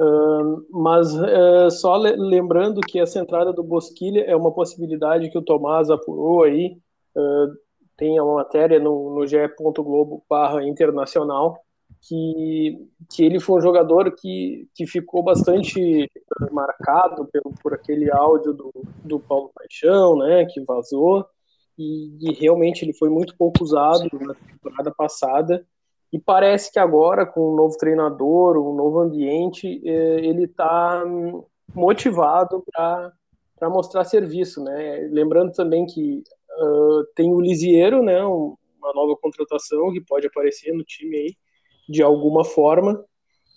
Uh, 0.00 0.66
mas 0.70 1.14
uh, 1.14 1.70
só 1.70 1.96
lembrando 1.96 2.80
que 2.80 2.98
essa 2.98 3.18
entrada 3.18 3.52
do 3.52 3.62
Bosquilha 3.62 4.24
é 4.24 4.34
uma 4.34 4.52
possibilidade 4.52 5.28
que 5.28 5.36
o 5.36 5.42
Tomás 5.42 5.90
apurou 5.90 6.44
aí. 6.44 6.78
Uh, 7.14 7.65
tem 7.96 8.20
uma 8.20 8.36
matéria 8.36 8.78
no, 8.78 9.14
no 9.14 9.26
ge.globo 9.26 10.22
barra 10.28 10.62
internacional 10.64 11.60
que, 12.02 12.88
que 13.10 13.24
ele 13.24 13.40
foi 13.40 13.58
um 13.58 13.62
jogador 13.62 14.14
que, 14.14 14.68
que 14.74 14.86
ficou 14.86 15.22
bastante 15.22 16.10
marcado 16.52 17.26
pelo, 17.26 17.52
por 17.62 17.74
aquele 17.74 18.10
áudio 18.10 18.52
do, 18.52 18.72
do 19.04 19.18
Paulo 19.18 19.50
Paixão, 19.54 20.16
né, 20.18 20.44
que 20.46 20.60
vazou, 20.60 21.26
e, 21.78 22.16
e 22.20 22.34
realmente 22.34 22.84
ele 22.84 22.92
foi 22.92 23.08
muito 23.08 23.36
pouco 23.36 23.62
usado 23.62 24.08
na 24.20 24.34
temporada 24.34 24.92
passada, 24.96 25.66
e 26.12 26.18
parece 26.18 26.72
que 26.72 26.78
agora, 26.78 27.26
com 27.26 27.52
um 27.52 27.56
novo 27.56 27.76
treinador, 27.76 28.56
um 28.56 28.74
novo 28.74 29.00
ambiente, 29.00 29.82
é, 29.84 30.24
ele 30.24 30.44
está 30.44 31.04
motivado 31.74 32.64
para 32.72 33.12
mostrar 33.68 34.04
serviço. 34.04 34.62
Né? 34.62 35.08
Lembrando 35.10 35.52
também 35.52 35.84
que 35.84 36.22
uh, 36.58 37.04
tem 37.14 37.32
o 37.32 37.40
Lisiero, 37.40 38.02
né, 38.02 38.22
uma 38.24 38.92
nova 38.94 39.16
contratação 39.16 39.92
que 39.92 40.00
pode 40.00 40.26
aparecer 40.26 40.72
no 40.72 40.84
time 40.84 41.16
aí, 41.16 41.36
de 41.88 42.02
alguma 42.02 42.44
forma. 42.44 43.04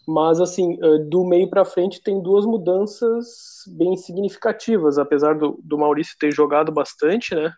Mas, 0.08 0.42
assim, 0.42 0.76
do 1.08 1.24
meio 1.24 1.48
para 1.52 1.64
frente 1.64 2.02
tem 2.02 2.20
duas 2.20 2.44
mudanças 2.44 3.64
bem 3.68 3.96
significativas, 3.96 4.98
apesar 4.98 5.38
do, 5.38 5.60
do 5.64 5.78
Maurício 5.78 6.18
ter 6.18 6.32
jogado 6.32 6.72
bastante, 6.72 7.36
né? 7.36 7.54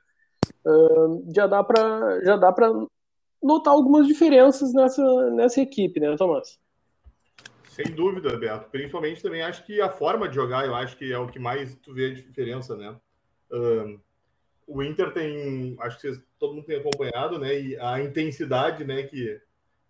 Uh, 0.65 1.31
já 1.33 1.47
dá 1.47 1.63
para 1.63 2.21
já 2.25 2.35
dá 2.35 2.51
para 2.51 2.69
notar 3.41 3.73
algumas 3.73 4.05
diferenças 4.05 4.73
nessa, 4.73 5.29
nessa 5.31 5.61
equipe, 5.61 5.99
né, 5.99 6.15
Tomás? 6.17 6.59
Sem 7.69 7.85
dúvida, 7.85 8.37
Beto. 8.37 8.69
Principalmente 8.69 9.23
também 9.23 9.41
acho 9.41 9.65
que 9.65 9.81
a 9.81 9.89
forma 9.89 10.27
de 10.27 10.35
jogar, 10.35 10.65
eu 10.65 10.75
acho 10.75 10.97
que 10.97 11.11
é 11.11 11.17
o 11.17 11.27
que 11.27 11.39
mais 11.39 11.75
tu 11.75 11.93
vê 11.93 12.07
a 12.07 12.13
diferença, 12.13 12.75
né? 12.75 12.95
Um, 13.51 13.99
o 14.73 14.83
Inter 14.83 15.11
tem, 15.13 15.75
acho 15.79 15.97
que 15.97 16.01
vocês, 16.01 16.21
todo 16.39 16.53
mundo 16.53 16.65
tem 16.65 16.77
acompanhado, 16.77 17.37
né? 17.37 17.59
E 17.59 17.77
a 17.77 18.01
intensidade, 18.01 18.85
né? 18.85 19.03
Que 19.03 19.39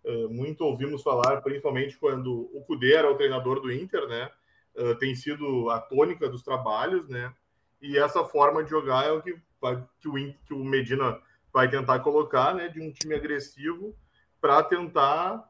uh, 0.04 0.28
muito 0.28 0.64
ouvimos 0.64 1.02
falar, 1.02 1.40
principalmente 1.40 1.96
quando 1.96 2.50
o 2.52 2.62
Cudê 2.66 2.94
era 2.94 3.10
o 3.10 3.16
treinador 3.16 3.60
do 3.60 3.72
Inter, 3.72 4.06
né? 4.08 4.30
Uh, 4.74 4.94
tem 4.96 5.14
sido 5.14 5.70
a 5.70 5.78
tônica 5.78 6.28
dos 6.28 6.42
trabalhos, 6.42 7.08
né? 7.08 7.32
E 7.80 7.98
essa 7.98 8.24
forma 8.24 8.62
de 8.62 8.70
jogar 8.70 9.06
é 9.06 9.12
o 9.12 9.22
que, 9.22 9.36
vai, 9.60 9.82
que, 10.00 10.08
o, 10.08 10.14
que 10.14 10.54
o 10.54 10.64
Medina 10.64 11.20
vai 11.52 11.68
tentar 11.68 11.98
colocar, 12.00 12.54
né, 12.54 12.68
de 12.68 12.80
um 12.80 12.90
time 12.90 13.14
agressivo 13.14 13.94
para 14.40 14.62
tentar 14.62 15.48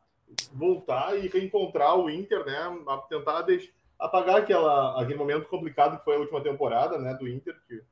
voltar 0.52 1.16
e 1.16 1.28
reencontrar 1.28 1.96
o 1.96 2.10
Inter, 2.10 2.44
né, 2.44 2.58
a 2.88 2.96
tentar 2.98 3.42
deixar, 3.42 3.70
apagar 3.98 4.36
aquela, 4.36 5.00
aquele 5.00 5.18
momento 5.18 5.46
complicado 5.46 5.98
que 5.98 6.04
foi 6.04 6.16
a 6.16 6.18
última 6.18 6.42
temporada, 6.42 6.98
né, 6.98 7.14
do 7.14 7.28
Inter, 7.28 7.54
que, 7.68 7.82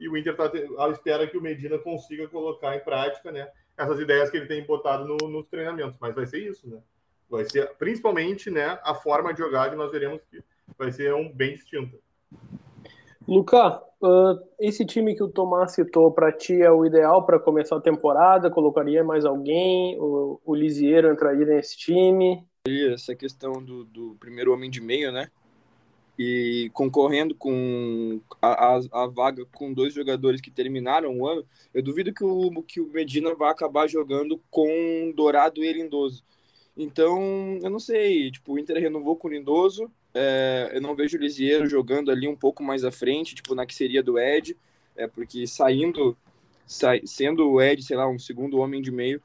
e 0.00 0.08
o 0.08 0.16
Inter 0.16 0.32
está 0.32 0.50
à 0.78 0.88
espera 0.88 1.26
que 1.26 1.36
o 1.36 1.42
Medina 1.42 1.78
consiga 1.78 2.26
colocar 2.26 2.74
em 2.74 2.80
prática, 2.80 3.30
né, 3.30 3.48
essas 3.76 4.00
ideias 4.00 4.30
que 4.30 4.38
ele 4.38 4.46
tem 4.46 4.64
botado 4.64 5.04
no, 5.04 5.28
nos 5.28 5.46
treinamentos, 5.46 5.96
mas 6.00 6.14
vai 6.14 6.26
ser 6.26 6.38
isso, 6.38 6.68
né, 6.68 6.78
vai 7.28 7.44
ser 7.44 7.70
principalmente, 7.76 8.50
né, 8.50 8.78
a 8.82 8.94
forma 8.94 9.32
de 9.32 9.38
jogar 9.40 9.70
que 9.70 9.76
nós 9.76 9.92
veremos 9.92 10.20
que 10.30 10.42
vai 10.76 10.90
ser 10.90 11.14
um 11.14 11.30
bem 11.30 11.54
distinta. 11.54 11.98
Luca, 13.28 13.80
uh, 14.02 14.40
esse 14.58 14.84
time 14.84 15.14
que 15.14 15.22
o 15.22 15.28
Tomás 15.28 15.72
citou 15.72 16.10
para 16.10 16.32
ti 16.32 16.60
é 16.60 16.70
o 16.70 16.84
ideal 16.84 17.24
para 17.24 17.38
começar 17.38 17.76
a 17.76 17.80
temporada? 17.80 18.50
Colocaria 18.50 19.04
mais 19.04 19.24
alguém? 19.24 19.96
O, 20.00 20.40
o 20.44 20.54
Lisiero 20.54 21.12
entraria 21.12 21.46
nesse 21.46 21.76
time? 21.76 22.44
Essa 22.66 23.14
questão 23.14 23.52
do, 23.52 23.84
do 23.84 24.16
primeiro 24.18 24.52
homem 24.52 24.70
de 24.70 24.80
meio, 24.80 25.12
né? 25.12 25.30
E 26.22 26.68
concorrendo 26.74 27.34
com 27.34 28.20
a, 28.42 28.76
a, 28.76 28.80
a, 28.92 29.06
vaga 29.06 29.46
com 29.54 29.72
dois 29.72 29.94
jogadores 29.94 30.38
que 30.38 30.50
terminaram 30.50 31.18
o 31.18 31.26
ano, 31.26 31.46
eu 31.72 31.82
duvido 31.82 32.12
que 32.12 32.22
o, 32.22 32.62
que 32.62 32.78
o 32.78 32.86
Medina 32.88 33.34
vá 33.34 33.50
acabar 33.50 33.88
jogando 33.88 34.38
com 34.50 35.10
Dourado 35.16 35.64
e 35.64 35.72
Lindoso. 35.72 36.22
Então, 36.76 37.58
eu 37.62 37.70
não 37.70 37.78
sei, 37.78 38.30
tipo, 38.30 38.52
o 38.52 38.58
Inter 38.58 38.76
renovou 38.76 39.16
com 39.16 39.28
o 39.28 39.30
Lindoso, 39.30 39.90
é, 40.12 40.72
eu 40.74 40.82
não 40.82 40.94
vejo 40.94 41.16
o 41.16 41.20
Lisieiro 41.20 41.66
jogando 41.66 42.10
ali 42.10 42.28
um 42.28 42.36
pouco 42.36 42.62
mais 42.62 42.84
à 42.84 42.92
frente, 42.92 43.34
tipo, 43.34 43.54
na 43.54 43.64
que 43.64 43.74
seria 43.74 44.02
do 44.02 44.18
Ed, 44.18 44.54
é, 44.94 45.06
porque 45.06 45.46
saindo, 45.46 46.14
sa, 46.66 46.90
sendo 47.06 47.48
o 47.48 47.62
Ed, 47.62 47.82
sei 47.82 47.96
lá, 47.96 48.06
um 48.06 48.18
segundo 48.18 48.58
homem 48.58 48.82
de 48.82 48.90
meio, 48.90 49.22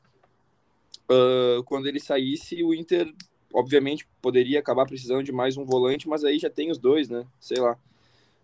uh, 1.12 1.62
quando 1.66 1.88
ele 1.88 2.00
saísse, 2.00 2.64
o 2.64 2.74
Inter 2.74 3.14
obviamente 3.56 4.06
poderia 4.22 4.60
acabar 4.60 4.86
precisando 4.86 5.24
de 5.24 5.32
mais 5.32 5.56
um 5.56 5.64
volante, 5.64 6.10
mas 6.10 6.26
aí 6.26 6.38
já 6.38 6.50
tem 6.50 6.70
os 6.70 6.78
dois, 6.78 7.10
né? 7.10 7.26
Sei 7.40 7.58
lá. 7.58 7.78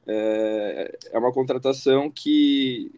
É, 0.07 0.97
é 1.11 1.19
uma 1.19 1.33
contratação 1.33 2.09
que 2.09 2.89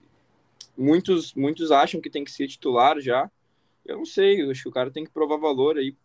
muitos, 0.78 1.34
muitos 1.34 1.72
acham 1.72 2.00
que 2.00 2.12
tem 2.12 2.24
que 2.24 2.32
ser 2.32 2.48
titular 2.48 3.00
já. 3.00 3.30
Eu 3.84 3.98
não 3.98 4.06
sei, 4.06 4.44
eu 4.44 4.52
acho 4.52 4.62
que 4.62 4.70
o 4.70 4.74
cara 4.74 4.92
tem 4.92 5.04
que 5.04 5.12
provar 5.12 5.38
valor 5.38 5.78
aí, 5.78 5.96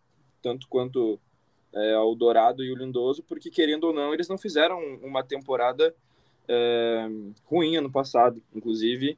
tanto 0.41 0.67
quanto 0.67 1.19
é, 1.71 1.93
ao 1.93 2.15
Dourado 2.15 2.63
e 2.63 2.71
o 2.71 2.75
Lindoso, 2.75 3.23
porque 3.23 3.51
querendo 3.51 3.83
ou 3.83 3.93
não, 3.93 4.11
eles 4.11 4.27
não 4.27 4.37
fizeram 4.37 4.79
uma 5.03 5.23
temporada 5.23 5.95
é, 6.47 7.07
ruim 7.45 7.77
ano 7.77 7.91
passado. 7.91 8.41
Inclusive, 8.53 9.15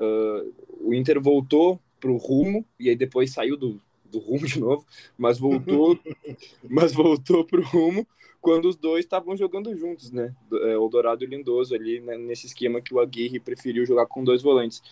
uh, 0.00 0.52
o 0.80 0.92
Inter 0.92 1.20
voltou 1.20 1.80
para 2.00 2.10
o 2.10 2.16
rumo 2.16 2.66
e 2.78 2.88
aí 2.88 2.96
depois 2.96 3.32
saiu 3.32 3.56
do, 3.56 3.80
do 4.10 4.18
rumo 4.18 4.46
de 4.46 4.58
novo, 4.58 4.86
mas 5.16 5.38
voltou, 5.40 5.98
mas 6.68 6.92
voltou 6.92 7.44
pro 7.44 7.62
rumo 7.62 8.06
quando 8.40 8.68
os 8.68 8.76
dois 8.76 9.04
estavam 9.04 9.36
jogando 9.36 9.76
juntos, 9.76 10.10
né? 10.10 10.34
É, 10.52 10.76
o 10.76 10.88
Dourado 10.88 11.24
e 11.24 11.26
o 11.26 11.30
Lindoso 11.30 11.74
ali 11.74 12.00
né? 12.00 12.16
nesse 12.16 12.46
esquema 12.46 12.80
que 12.80 12.94
o 12.94 13.00
Aguirre 13.00 13.40
preferiu 13.40 13.84
jogar 13.84 14.06
com 14.06 14.24
dois 14.24 14.42
volantes. 14.42 14.82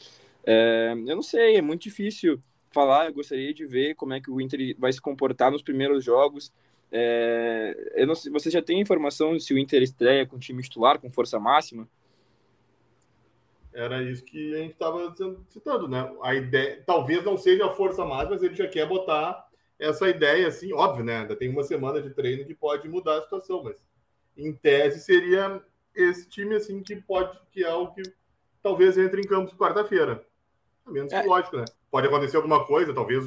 É, 0.44 0.92
eu 0.92 1.16
não 1.16 1.22
sei, 1.22 1.56
é 1.56 1.62
muito 1.62 1.82
difícil 1.82 2.40
falar. 2.70 3.06
Eu 3.06 3.14
gostaria 3.14 3.54
de 3.54 3.64
ver 3.64 3.94
como 3.94 4.14
é 4.14 4.20
que 4.20 4.30
o 4.30 4.40
Inter 4.40 4.76
vai 4.78 4.92
se 4.92 5.00
comportar 5.00 5.50
nos 5.50 5.62
primeiros 5.62 6.04
jogos. 6.04 6.52
É, 6.90 7.92
eu 7.94 8.06
não 8.06 8.14
sei, 8.14 8.30
você 8.30 8.50
já 8.50 8.62
tem 8.62 8.80
informação 8.80 9.38
se 9.38 9.54
o 9.54 9.58
Inter 9.58 9.82
estreia 9.82 10.26
com 10.26 10.38
time 10.38 10.62
titular, 10.62 10.98
com 10.98 11.10
força 11.10 11.38
máxima? 11.38 11.88
Era 13.76 14.02
isso 14.02 14.24
que 14.24 14.54
a 14.54 14.58
gente 14.58 14.72
estava 14.72 15.14
citando, 15.50 15.86
né? 15.86 16.10
A 16.22 16.34
ideia, 16.34 16.82
talvez 16.86 17.22
não 17.22 17.36
seja 17.36 17.66
a 17.66 17.70
força 17.70 18.06
máxima, 18.06 18.30
mas 18.30 18.42
ele 18.42 18.54
já 18.54 18.66
quer 18.66 18.88
botar 18.88 19.46
essa 19.78 20.08
ideia, 20.08 20.48
assim, 20.48 20.72
óbvio, 20.72 21.04
né? 21.04 21.18
Ainda 21.18 21.36
tem 21.36 21.50
uma 21.50 21.62
semana 21.62 22.00
de 22.00 22.08
treino 22.14 22.46
que 22.46 22.54
pode 22.54 22.88
mudar 22.88 23.18
a 23.18 23.22
situação, 23.22 23.62
mas 23.62 23.76
em 24.34 24.50
tese 24.50 25.00
seria 25.00 25.62
esse 25.94 26.26
time, 26.26 26.54
assim, 26.54 26.82
que 26.82 26.96
pode, 26.96 27.38
que 27.52 27.62
é 27.62 27.74
o 27.74 27.88
que 27.88 28.02
talvez 28.62 28.96
entre 28.96 29.20
em 29.20 29.26
campo 29.26 29.54
quarta-feira. 29.54 30.26
Menos 30.86 31.12
é. 31.12 31.20
que 31.20 31.28
lógico, 31.28 31.58
né? 31.58 31.66
Pode 31.90 32.06
acontecer 32.06 32.38
alguma 32.38 32.64
coisa, 32.64 32.94
talvez 32.94 33.26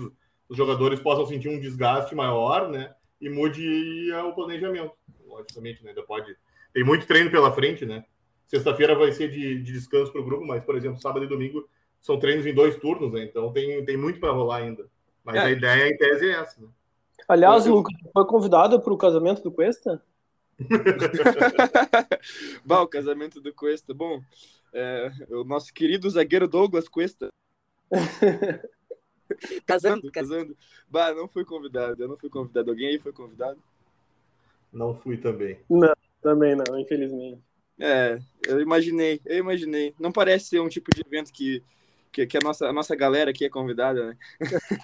os 0.49 0.57
jogadores 0.57 0.99
possam 0.99 1.27
sentir 1.27 1.49
um 1.49 1.59
desgaste 1.59 2.15
maior, 2.15 2.67
né? 2.69 2.91
E 3.21 3.29
mude 3.29 4.11
o 4.13 4.33
planejamento. 4.33 4.93
Logicamente, 5.27 5.83
né? 5.83 5.91
Ainda 5.91 6.01
pode. 6.01 6.35
Tem 6.73 6.83
muito 6.83 7.05
treino 7.05 7.29
pela 7.29 7.51
frente, 7.51 7.85
né? 7.85 8.03
Sexta-feira 8.49 8.95
vai 8.95 9.11
ser 9.11 9.29
de, 9.29 9.61
de 9.61 9.71
descanso 9.71 10.11
para 10.11 10.21
o 10.21 10.25
grupo, 10.25 10.43
mas, 10.43 10.63
por 10.63 10.75
exemplo, 10.75 10.99
sábado 10.99 11.23
e 11.23 11.29
domingo 11.29 11.69
são 12.01 12.17
treinos 12.17 12.47
em 12.47 12.53
dois 12.53 12.75
turnos, 12.77 13.13
né? 13.13 13.23
Então 13.23 13.53
tem, 13.53 13.85
tem 13.85 13.95
muito 13.95 14.19
para 14.19 14.31
rolar 14.31 14.57
ainda. 14.57 14.87
Mas 15.23 15.35
é. 15.35 15.39
a 15.39 15.51
ideia, 15.51 15.87
em 15.87 15.95
tese, 15.95 16.29
é 16.29 16.31
essa. 16.31 16.59
Né? 16.59 16.67
Aliás, 17.27 17.67
eu... 17.67 17.75
Lucas, 17.75 17.95
foi 18.11 18.25
convidado 18.25 18.81
para 18.81 18.91
o 18.91 18.97
casamento 18.97 19.43
do 19.43 19.51
Cuesta? 19.51 20.01
bah, 22.65 22.81
o 22.81 22.87
casamento 22.87 23.39
do 23.39 23.53
Cuesta. 23.53 23.93
Bom, 23.93 24.19
é, 24.73 25.11
o 25.29 25.43
nosso 25.43 25.71
querido 25.71 26.09
zagueiro 26.09 26.47
Douglas 26.47 26.89
Cuesta. 26.89 27.29
casando, 29.63 30.11
casando. 30.11 30.57
Bah, 30.89 31.13
não 31.13 31.27
fui 31.27 31.45
convidado. 31.45 32.01
Eu 32.01 32.07
não 32.07 32.17
fui 32.17 32.31
convidado. 32.31 32.71
Alguém 32.71 32.87
aí 32.87 32.99
foi 32.99 33.13
convidado? 33.13 33.59
Não 34.73 34.95
fui 34.95 35.17
também. 35.17 35.59
Não, 35.69 35.93
também 36.19 36.55
não, 36.55 36.79
infelizmente. 36.79 37.43
É, 37.79 38.19
eu 38.49 38.61
imaginei, 38.61 39.21
eu 39.25 39.37
imaginei. 39.37 39.93
Não 39.99 40.11
parece 40.11 40.45
ser 40.45 40.59
um 40.59 40.69
tipo 40.69 40.93
de 40.93 41.01
evento 41.05 41.31
que, 41.31 41.63
que, 42.11 42.25
que 42.25 42.37
a, 42.37 42.41
nossa, 42.43 42.67
a 42.67 42.73
nossa 42.73 42.95
galera 42.95 43.31
aqui 43.31 43.45
é 43.45 43.49
convidada, 43.49 44.07
né? 44.07 44.17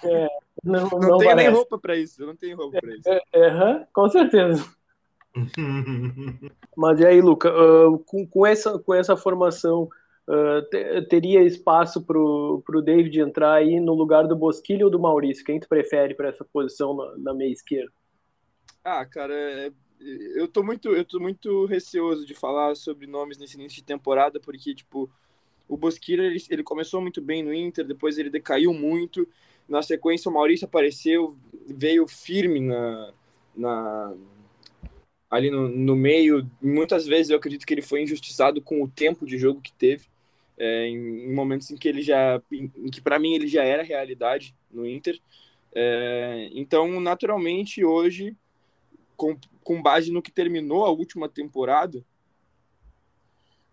É, 0.04 0.28
não, 0.64 0.88
não, 0.88 0.98
não 1.00 1.18
tenho 1.18 1.36
nem 1.36 1.48
roupa 1.48 1.78
para 1.78 1.96
isso, 1.96 2.22
eu 2.22 2.26
não 2.26 2.36
tenho 2.36 2.56
roupa 2.56 2.80
para 2.80 2.94
isso. 2.94 3.08
É, 3.08 3.20
é, 3.34 3.86
com 3.92 4.08
certeza. 4.08 4.64
Mas 6.76 7.00
e 7.00 7.06
aí, 7.06 7.20
Luca, 7.20 7.52
uh, 7.52 7.98
com, 8.00 8.26
com, 8.26 8.46
essa, 8.46 8.78
com 8.78 8.94
essa 8.94 9.16
formação, 9.16 9.88
uh, 10.28 10.62
te, 10.70 11.02
teria 11.08 11.42
espaço 11.42 12.02
para 12.02 12.18
o 12.18 12.82
David 12.82 13.20
entrar 13.20 13.54
aí 13.54 13.80
no 13.80 13.94
lugar 13.94 14.26
do 14.26 14.36
Bosquilho 14.36 14.86
ou 14.86 14.90
do 14.90 14.98
Maurício? 14.98 15.44
Quem 15.44 15.60
tu 15.60 15.68
prefere 15.68 16.14
para 16.14 16.28
essa 16.28 16.44
posição 16.44 16.96
na, 16.96 17.16
na 17.18 17.34
meia 17.34 17.52
esquerda? 17.52 17.92
Ah, 18.84 19.04
cara, 19.04 19.34
é, 19.34 19.72
eu 20.00 20.46
tô 20.48 20.62
muito, 20.62 20.88
eu 20.88 21.04
tô 21.04 21.18
muito 21.18 21.66
receoso 21.66 22.24
de 22.26 22.34
falar 22.34 22.74
sobre 22.76 23.06
nomes 23.06 23.38
nesse 23.38 23.56
início 23.56 23.76
de 23.78 23.84
temporada, 23.84 24.38
porque, 24.38 24.74
tipo, 24.74 25.10
o 25.68 25.76
Bosquira, 25.76 26.24
ele, 26.24 26.42
ele 26.50 26.62
começou 26.62 27.00
muito 27.00 27.20
bem 27.20 27.42
no 27.42 27.52
Inter, 27.52 27.84
depois 27.84 28.18
ele 28.18 28.30
decaiu 28.30 28.72
muito, 28.72 29.26
na 29.68 29.82
sequência 29.82 30.30
o 30.30 30.34
Maurício 30.34 30.66
apareceu, 30.66 31.36
veio 31.66 32.06
firme 32.06 32.60
na, 32.60 33.12
na 33.56 34.14
ali 35.28 35.50
no, 35.50 35.68
no 35.68 35.96
meio, 35.96 36.48
muitas 36.62 37.06
vezes 37.06 37.30
eu 37.30 37.36
acredito 37.36 37.66
que 37.66 37.74
ele 37.74 37.82
foi 37.82 38.02
injustiçado 38.02 38.62
com 38.62 38.82
o 38.82 38.88
tempo 38.88 39.26
de 39.26 39.36
jogo 39.36 39.60
que 39.60 39.72
teve, 39.72 40.06
é, 40.56 40.86
em, 40.86 41.24
em, 41.24 41.34
momentos 41.34 41.70
em 41.70 41.76
que 41.76 41.88
ele 41.88 42.00
já, 42.00 42.40
em, 42.50 42.70
em 42.76 42.90
que 42.90 43.00
para 43.00 43.18
mim 43.18 43.34
ele 43.34 43.48
já 43.48 43.64
era 43.64 43.82
realidade 43.82 44.54
no 44.70 44.86
Inter, 44.86 45.18
é, 45.74 46.48
então 46.52 47.00
naturalmente 47.00 47.84
hoje 47.84 48.36
com, 49.16 49.36
com 49.62 49.82
base 49.82 50.12
no 50.12 50.22
que 50.22 50.30
terminou 50.30 50.84
a 50.84 50.90
última 50.90 51.28
temporada, 51.28 52.04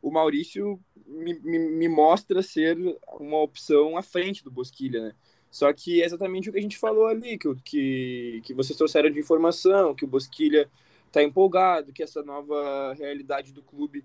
o 0.01 0.12
Maurício 0.12 0.79
me, 1.06 1.34
me, 1.39 1.60
me, 1.60 1.88
mostra 1.88 2.41
ser 2.41 2.77
uma 3.19 3.41
opção 3.41 3.97
à 3.97 4.03
frente 4.03 4.43
do 4.43 4.51
Bosquilha, 4.51 5.01
né? 5.01 5.15
Só 5.49 5.71
que 5.71 6.01
é 6.01 6.06
exatamente 6.06 6.49
o 6.49 6.51
que 6.51 6.58
a 6.58 6.62
gente 6.62 6.77
falou 6.77 7.06
ali, 7.06 7.38
que, 7.38 7.56
que, 7.63 8.41
que 8.43 8.53
vocês 8.53 8.75
trouxeram 8.75 9.12
de 9.12 9.19
informação, 9.19 9.93
que 9.93 10.03
o 10.03 10.08
Bosquilha 10.08 10.69
está 11.06 11.21
empolgado, 11.21 11.93
que 11.93 12.01
essa 12.01 12.23
nova 12.23 12.93
realidade 12.95 13.53
do 13.53 13.62
clube 13.62 14.03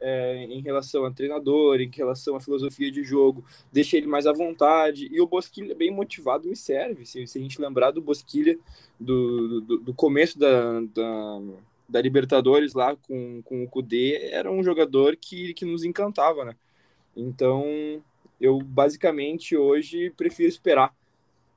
é, 0.00 0.44
em 0.44 0.60
relação 0.60 1.04
a 1.04 1.10
treinador, 1.10 1.80
em 1.80 1.90
relação 1.92 2.34
à 2.36 2.40
filosofia 2.40 2.90
de 2.90 3.04
jogo, 3.04 3.44
deixa 3.70 3.96
ele 3.96 4.06
mais 4.06 4.26
à 4.26 4.32
vontade. 4.32 5.08
E 5.12 5.20
o 5.20 5.26
Bosquilha, 5.26 5.74
bem 5.74 5.90
motivado, 5.90 6.48
me 6.48 6.56
serve. 6.56 7.04
Se, 7.04 7.26
se 7.26 7.38
a 7.38 7.40
gente 7.40 7.60
lembrar 7.60 7.90
do 7.90 8.00
Bosquilha 8.00 8.58
do, 8.98 9.60
do, 9.60 9.78
do 9.78 9.94
começo 9.94 10.38
da, 10.38 10.80
da, 10.80 11.40
da, 11.88 12.00
Libertadores 12.00 12.72
lá 12.72 12.96
com, 12.96 13.42
com 13.42 13.62
o 13.62 13.68
Kudê, 13.68 14.30
era 14.32 14.50
um 14.50 14.62
jogador 14.62 15.16
que, 15.16 15.52
que 15.54 15.64
nos 15.64 15.84
encantava, 15.84 16.44
né? 16.44 16.56
Então, 17.16 18.02
eu 18.40 18.58
basicamente 18.58 19.56
hoje 19.56 20.10
prefiro 20.16 20.48
esperar. 20.48 20.94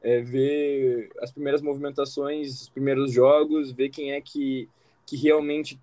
É, 0.01 0.19
ver 0.19 1.09
as 1.21 1.31
primeiras 1.31 1.61
movimentações, 1.61 2.63
os 2.63 2.69
primeiros 2.69 3.13
jogos, 3.13 3.71
ver 3.71 3.87
quem 3.87 4.11
é 4.11 4.19
que, 4.19 4.67
que 5.05 5.15
realmente 5.15 5.79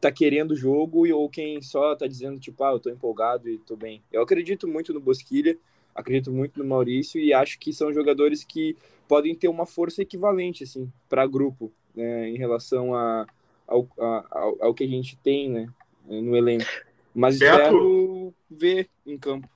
tá 0.00 0.12
querendo 0.12 0.52
o 0.52 0.56
jogo 0.56 1.06
e 1.06 1.12
ou 1.12 1.28
quem 1.28 1.60
só 1.60 1.94
tá 1.94 2.06
dizendo 2.06 2.38
tipo, 2.38 2.62
ah, 2.64 2.72
eu 2.72 2.80
tô 2.80 2.90
empolgado 2.90 3.48
e 3.48 3.58
tô 3.58 3.76
bem. 3.76 4.02
Eu 4.12 4.22
acredito 4.22 4.68
muito 4.68 4.92
no 4.92 5.00
Bosquilha, 5.00 5.56
acredito 5.94 6.30
muito 6.30 6.58
no 6.58 6.64
Maurício 6.64 7.20
e 7.20 7.32
acho 7.32 7.58
que 7.58 7.72
são 7.72 7.92
jogadores 7.92 8.44
que 8.44 8.76
podem 9.08 9.34
ter 9.34 9.48
uma 9.48 9.66
força 9.66 10.02
equivalente 10.02 10.64
assim 10.64 10.90
para 11.08 11.26
grupo, 11.26 11.72
né, 11.94 12.28
em 12.28 12.36
relação 12.36 12.94
a, 12.94 13.26
ao, 13.66 13.88
a, 13.98 14.26
ao, 14.30 14.64
ao, 14.64 14.74
que 14.74 14.84
a 14.84 14.88
gente 14.88 15.16
tem, 15.16 15.50
né, 15.50 15.68
no 16.06 16.36
elenco. 16.36 16.66
Mas 17.14 17.38
Beto, 17.38 17.56
espero 17.56 18.34
ver 18.50 18.88
em 19.04 19.18
campo. 19.18 19.48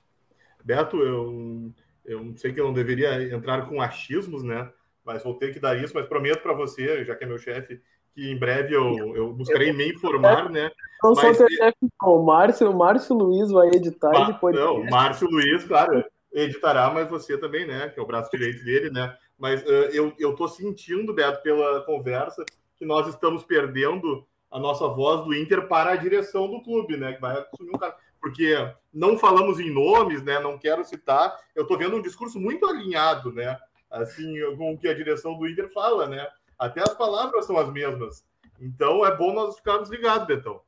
Beto, 0.63 0.97
eu 0.97 1.71
eu 2.05 2.33
sei 2.35 2.51
que 2.51 2.59
eu 2.59 2.65
não 2.65 2.73
deveria 2.73 3.33
entrar 3.33 3.67
com 3.67 3.81
achismos, 3.81 4.43
né? 4.43 4.69
Mas 5.05 5.23
vou 5.23 5.35
ter 5.35 5.53
que 5.53 5.59
dar 5.59 5.81
isso, 5.81 5.93
mas 5.93 6.07
prometo 6.07 6.41
para 6.41 6.53
você, 6.53 7.03
já 7.05 7.15
que 7.15 7.23
é 7.23 7.27
meu 7.27 7.37
chefe, 7.37 7.81
que 8.13 8.31
em 8.31 8.37
breve 8.37 8.75
eu, 8.75 9.15
eu 9.15 9.33
buscarei 9.33 9.71
eu, 9.71 9.73
me 9.73 9.91
informar, 9.91 10.49
né? 10.49 10.71
Não 11.03 11.13
teu 11.13 11.33
chefe, 11.33 11.77
o 12.01 12.23
Márcio, 12.23 12.69
o 12.69 12.77
Márcio 12.77 13.15
Luiz 13.15 13.51
vai 13.51 13.67
editar 13.69 14.13
e 14.21 14.33
depois. 14.33 14.55
Não, 14.55 14.77
o 14.77 14.89
Márcio 14.89 15.27
Luiz, 15.29 15.65
claro, 15.65 16.03
editará, 16.31 16.89
mas 16.91 17.09
você 17.09 17.37
também, 17.37 17.65
né? 17.65 17.89
Que 17.89 17.99
é 17.99 18.03
o 18.03 18.05
braço 18.05 18.31
direito 18.31 18.63
dele, 18.63 18.89
né? 18.89 19.15
Mas 19.37 19.61
uh, 19.63 19.89
eu, 19.91 20.13
eu 20.17 20.35
tô 20.35 20.47
sentindo, 20.47 21.13
Beto, 21.13 21.41
pela 21.41 21.81
conversa, 21.81 22.45
que 22.77 22.85
nós 22.85 23.07
estamos 23.07 23.43
perdendo 23.43 24.25
a 24.49 24.59
nossa 24.59 24.87
voz 24.87 25.25
do 25.25 25.33
Inter 25.33 25.67
para 25.67 25.91
a 25.91 25.95
direção 25.95 26.49
do 26.49 26.61
clube, 26.61 26.95
né? 26.95 27.13
Que 27.13 27.21
vai 27.21 27.37
assumir 27.37 27.71
um 27.75 27.79
cara. 27.79 27.95
Porque 28.21 28.55
não 28.93 29.17
falamos 29.17 29.59
em 29.59 29.69
nomes, 29.69 30.23
né? 30.23 30.39
Não 30.39 30.57
quero 30.57 30.85
citar. 30.85 31.35
Eu 31.53 31.67
tô 31.67 31.77
vendo 31.77 31.97
um 31.97 32.01
discurso 32.01 32.39
muito 32.39 32.65
alinhado, 32.65 33.33
né? 33.33 33.57
Assim, 33.91 34.39
com 34.55 34.73
o 34.73 34.77
que 34.77 34.87
a 34.87 34.93
direção 34.93 35.37
do 35.37 35.47
Inter 35.47 35.69
fala, 35.73 36.07
né? 36.07 36.25
Até 36.57 36.81
as 36.81 36.93
palavras 36.93 37.45
são 37.45 37.57
as 37.57 37.71
mesmas. 37.71 38.23
Então 38.59 39.05
é 39.05 39.15
bom 39.15 39.33
nós 39.33 39.57
ficarmos 39.57 39.89
ligados, 39.89 40.27
Betão. 40.27 40.61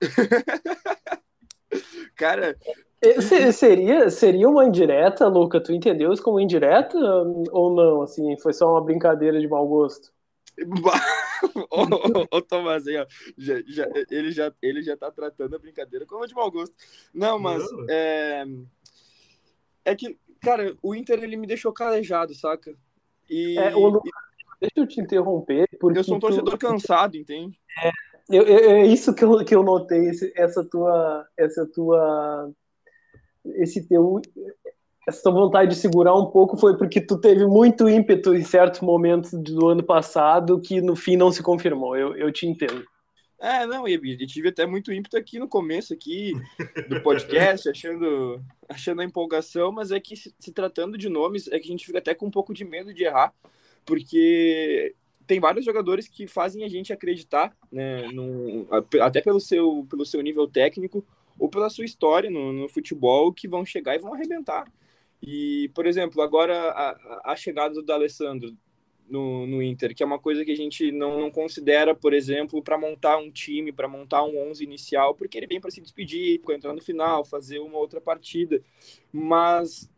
Cara. 2.16 2.56
Seria, 3.52 4.10
seria 4.10 4.48
uma 4.48 4.64
indireta, 4.64 5.26
Luca? 5.26 5.60
Tu 5.60 5.72
entendeu 5.72 6.12
isso 6.12 6.22
como 6.22 6.38
indireta 6.38 6.96
ou 7.50 7.74
não? 7.74 8.02
Assim, 8.02 8.36
foi 8.38 8.52
só 8.52 8.70
uma 8.70 8.84
brincadeira 8.84 9.40
de 9.40 9.48
mau 9.48 9.66
gosto? 9.66 10.12
ô, 11.70 11.82
ô, 11.82 12.26
ô, 12.30 12.42
Tomás, 12.42 12.86
aí, 12.86 12.98
ó, 12.98 13.06
já, 13.36 13.60
já, 13.66 13.88
ele, 14.10 14.30
já, 14.30 14.52
ele 14.62 14.82
já 14.82 14.96
tá 14.96 15.10
tratando 15.10 15.56
a 15.56 15.58
brincadeira 15.58 16.06
como 16.06 16.26
de 16.26 16.34
mau 16.34 16.50
gosto. 16.50 16.76
Não, 17.12 17.38
mas. 17.38 17.64
É, 17.88 18.44
é 19.84 19.96
que, 19.96 20.16
cara, 20.40 20.76
o 20.82 20.94
Inter 20.94 21.22
ele 21.22 21.36
me 21.36 21.46
deixou 21.46 21.72
calejado, 21.72 22.34
saca? 22.34 22.72
E, 23.28 23.58
é, 23.58 23.74
o, 23.74 23.96
e... 23.96 24.10
Deixa 24.62 24.78
eu 24.78 24.86
te 24.86 25.00
interromper. 25.00 25.68
Porque 25.80 25.98
eu 25.98 26.04
sou 26.04 26.16
um 26.16 26.20
torcedor 26.20 26.56
tu... 26.56 26.66
cansado, 26.66 27.16
entende? 27.16 27.58
É, 27.82 27.90
eu, 28.30 28.44
eu, 28.44 28.70
é 28.70 28.86
isso 28.86 29.12
que 29.12 29.24
eu, 29.24 29.44
que 29.44 29.54
eu 29.54 29.64
notei, 29.64 30.10
essa 30.36 30.64
tua, 30.64 31.26
essa 31.36 31.66
tua, 31.66 32.50
esse 33.56 33.88
teu, 33.88 34.22
essa 35.08 35.20
tua 35.20 35.32
vontade 35.32 35.70
de 35.70 35.76
segurar 35.76 36.14
um 36.14 36.26
pouco 36.26 36.56
foi 36.56 36.78
porque 36.78 37.00
tu 37.00 37.18
teve 37.18 37.44
muito 37.44 37.88
ímpeto 37.88 38.34
em 38.34 38.44
certos 38.44 38.80
momentos 38.80 39.32
do 39.32 39.66
ano 39.66 39.82
passado 39.82 40.60
que 40.60 40.80
no 40.80 40.94
fim 40.94 41.16
não 41.16 41.32
se 41.32 41.42
confirmou. 41.42 41.96
Eu, 41.96 42.14
eu 42.16 42.32
te 42.32 42.46
entendo. 42.46 42.84
É, 43.40 43.66
não, 43.66 43.88
e, 43.88 43.94
e 43.94 44.26
tive 44.28 44.50
até 44.50 44.64
muito 44.64 44.92
ímpeto 44.92 45.16
aqui 45.16 45.36
no 45.40 45.48
começo 45.48 45.92
aqui 45.92 46.32
do 46.88 47.02
podcast, 47.02 47.66
achando, 47.68 48.40
achando 48.68 49.00
a 49.00 49.04
empolgação, 49.04 49.72
mas 49.72 49.90
é 49.90 49.98
que 49.98 50.14
se, 50.14 50.32
se, 50.38 50.52
tratando 50.52 50.96
de 50.96 51.08
nomes, 51.08 51.48
é 51.48 51.58
que 51.58 51.66
a 51.66 51.72
gente 51.72 51.84
fica 51.84 51.98
até 51.98 52.14
com 52.14 52.26
um 52.26 52.30
pouco 52.30 52.54
de 52.54 52.64
medo 52.64 52.94
de 52.94 53.02
errar, 53.02 53.34
porque 53.84 54.94
tem 55.26 55.40
vários 55.40 55.64
jogadores 55.64 56.08
que 56.08 56.26
fazem 56.26 56.64
a 56.64 56.68
gente 56.68 56.92
acreditar, 56.92 57.56
né, 57.70 58.02
até 59.00 59.20
pelo 59.20 59.40
seu, 59.40 59.86
pelo 59.88 60.04
seu 60.04 60.20
nível 60.20 60.46
técnico 60.46 61.04
ou 61.38 61.48
pela 61.48 61.70
sua 61.70 61.84
história 61.84 62.30
no, 62.30 62.52
no 62.52 62.68
futebol, 62.68 63.32
que 63.32 63.48
vão 63.48 63.64
chegar 63.64 63.94
e 63.94 63.98
vão 63.98 64.14
arrebentar. 64.14 64.70
E, 65.22 65.70
por 65.74 65.86
exemplo, 65.86 66.20
agora 66.20 66.70
a, 66.70 67.32
a 67.32 67.36
chegada 67.36 67.74
do 67.74 67.82
D'Alessandro 67.82 68.56
no, 69.08 69.46
no 69.46 69.62
Inter, 69.62 69.94
que 69.94 70.02
é 70.02 70.06
uma 70.06 70.18
coisa 70.18 70.44
que 70.44 70.50
a 70.50 70.56
gente 70.56 70.90
não, 70.90 71.20
não 71.20 71.30
considera, 71.30 71.94
por 71.94 72.12
exemplo, 72.12 72.62
para 72.62 72.78
montar 72.78 73.18
um 73.18 73.30
time, 73.30 73.72
para 73.72 73.86
montar 73.86 74.24
um 74.24 74.50
11 74.50 74.64
inicial, 74.64 75.14
porque 75.14 75.36
ele 75.36 75.46
vem 75.46 75.60
para 75.60 75.70
se 75.70 75.80
despedir, 75.80 76.40
entrar 76.50 76.72
no 76.72 76.80
final, 76.80 77.24
fazer 77.24 77.58
uma 77.58 77.78
outra 77.78 78.00
partida. 78.00 78.62
Mas 79.12 79.88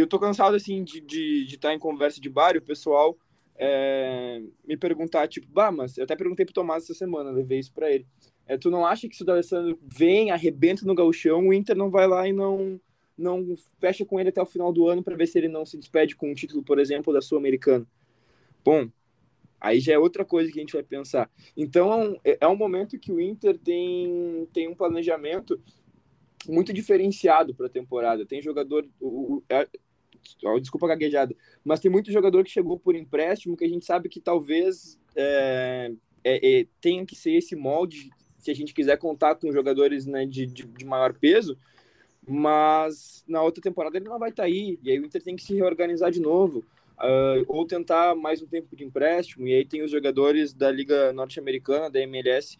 eu 0.00 0.06
tô 0.06 0.18
cansado, 0.18 0.54
assim, 0.54 0.84
de 0.84 0.98
estar 0.98 1.06
de, 1.06 1.44
de 1.46 1.58
tá 1.58 1.74
em 1.74 1.78
conversa 1.78 2.20
de 2.20 2.28
bar 2.28 2.54
e 2.54 2.58
o 2.58 2.62
pessoal 2.62 3.16
é, 3.56 4.40
me 4.66 4.76
perguntar, 4.76 5.26
tipo, 5.28 5.46
bah, 5.50 5.72
mas 5.72 5.98
eu 5.98 6.04
até 6.04 6.14
perguntei 6.14 6.44
pro 6.44 6.54
Tomás 6.54 6.84
essa 6.84 6.94
semana, 6.94 7.30
levei 7.30 7.58
isso 7.58 7.72
para 7.72 7.90
ele. 7.90 8.06
É, 8.46 8.56
tu 8.56 8.70
não 8.70 8.86
acha 8.86 9.08
que 9.08 9.16
se 9.16 9.22
o 9.22 9.26
D'Alessandro 9.26 9.78
vem, 9.82 10.30
arrebenta 10.30 10.86
no 10.86 10.94
gauchão, 10.94 11.48
o 11.48 11.52
Inter 11.52 11.76
não 11.76 11.90
vai 11.90 12.06
lá 12.06 12.26
e 12.26 12.32
não 12.32 12.80
não 13.18 13.56
fecha 13.80 14.04
com 14.04 14.20
ele 14.20 14.28
até 14.28 14.40
o 14.40 14.46
final 14.46 14.72
do 14.72 14.86
ano 14.86 15.02
para 15.02 15.16
ver 15.16 15.26
se 15.26 15.36
ele 15.36 15.48
não 15.48 15.66
se 15.66 15.76
despede 15.76 16.14
com 16.14 16.30
um 16.30 16.34
título, 16.34 16.62
por 16.62 16.78
exemplo, 16.78 17.12
da 17.12 17.20
Sul-Americana. 17.20 17.84
Bom, 18.64 18.88
aí 19.60 19.80
já 19.80 19.94
é 19.94 19.98
outra 19.98 20.24
coisa 20.24 20.52
que 20.52 20.58
a 20.58 20.62
gente 20.62 20.72
vai 20.72 20.84
pensar. 20.84 21.28
Então, 21.56 22.16
é, 22.24 22.38
é 22.40 22.46
um 22.46 22.54
momento 22.54 22.96
que 22.96 23.10
o 23.10 23.20
Inter 23.20 23.58
tem, 23.58 24.48
tem 24.52 24.68
um 24.68 24.74
planejamento 24.74 25.60
muito 26.48 26.72
diferenciado 26.72 27.52
para 27.54 27.66
a 27.66 27.70
temporada. 27.70 28.24
Tem 28.24 28.40
jogador. 28.40 28.88
O, 29.00 29.06
o, 29.08 29.44
é, 29.48 29.68
desculpa 30.60 30.86
a 30.86 30.90
gaguejada, 30.90 31.34
mas 31.64 31.80
tem 31.80 31.90
muito 31.90 32.12
jogador 32.12 32.44
que 32.44 32.50
chegou 32.50 32.78
por 32.78 32.94
empréstimo 32.94 33.56
que 33.56 33.64
a 33.64 33.68
gente 33.68 33.84
sabe 33.84 34.08
que 34.08 34.20
talvez 34.20 34.98
é, 35.16 35.92
é, 36.24 36.60
é 36.60 36.66
tenha 36.80 37.04
que 37.04 37.16
ser 37.16 37.32
esse 37.32 37.56
molde 37.56 38.10
se 38.38 38.50
a 38.50 38.54
gente 38.54 38.72
quiser 38.72 38.96
contar 38.98 39.34
com 39.34 39.52
jogadores 39.52 40.06
né, 40.06 40.24
de, 40.24 40.46
de, 40.46 40.64
de 40.64 40.84
maior 40.84 41.12
peso 41.12 41.58
mas 42.28 43.24
na 43.26 43.42
outra 43.42 43.62
temporada 43.62 43.96
ele 43.96 44.08
não 44.08 44.18
vai 44.18 44.28
estar 44.28 44.42
tá 44.42 44.46
aí, 44.46 44.78
e 44.82 44.90
aí 44.90 45.00
o 45.00 45.06
Inter 45.06 45.22
tem 45.22 45.34
que 45.34 45.42
se 45.42 45.54
reorganizar 45.54 46.10
de 46.10 46.20
novo, 46.20 46.58
uh, 46.98 47.44
ou 47.48 47.66
tentar 47.66 48.14
mais 48.14 48.42
um 48.42 48.46
tempo 48.46 48.76
de 48.76 48.84
empréstimo, 48.84 49.48
e 49.48 49.54
aí 49.54 49.64
tem 49.64 49.82
os 49.82 49.90
jogadores 49.90 50.52
da 50.52 50.70
Liga 50.70 51.12
Norte-Americana, 51.12 51.90
da 51.90 52.00
MLS, 52.00 52.58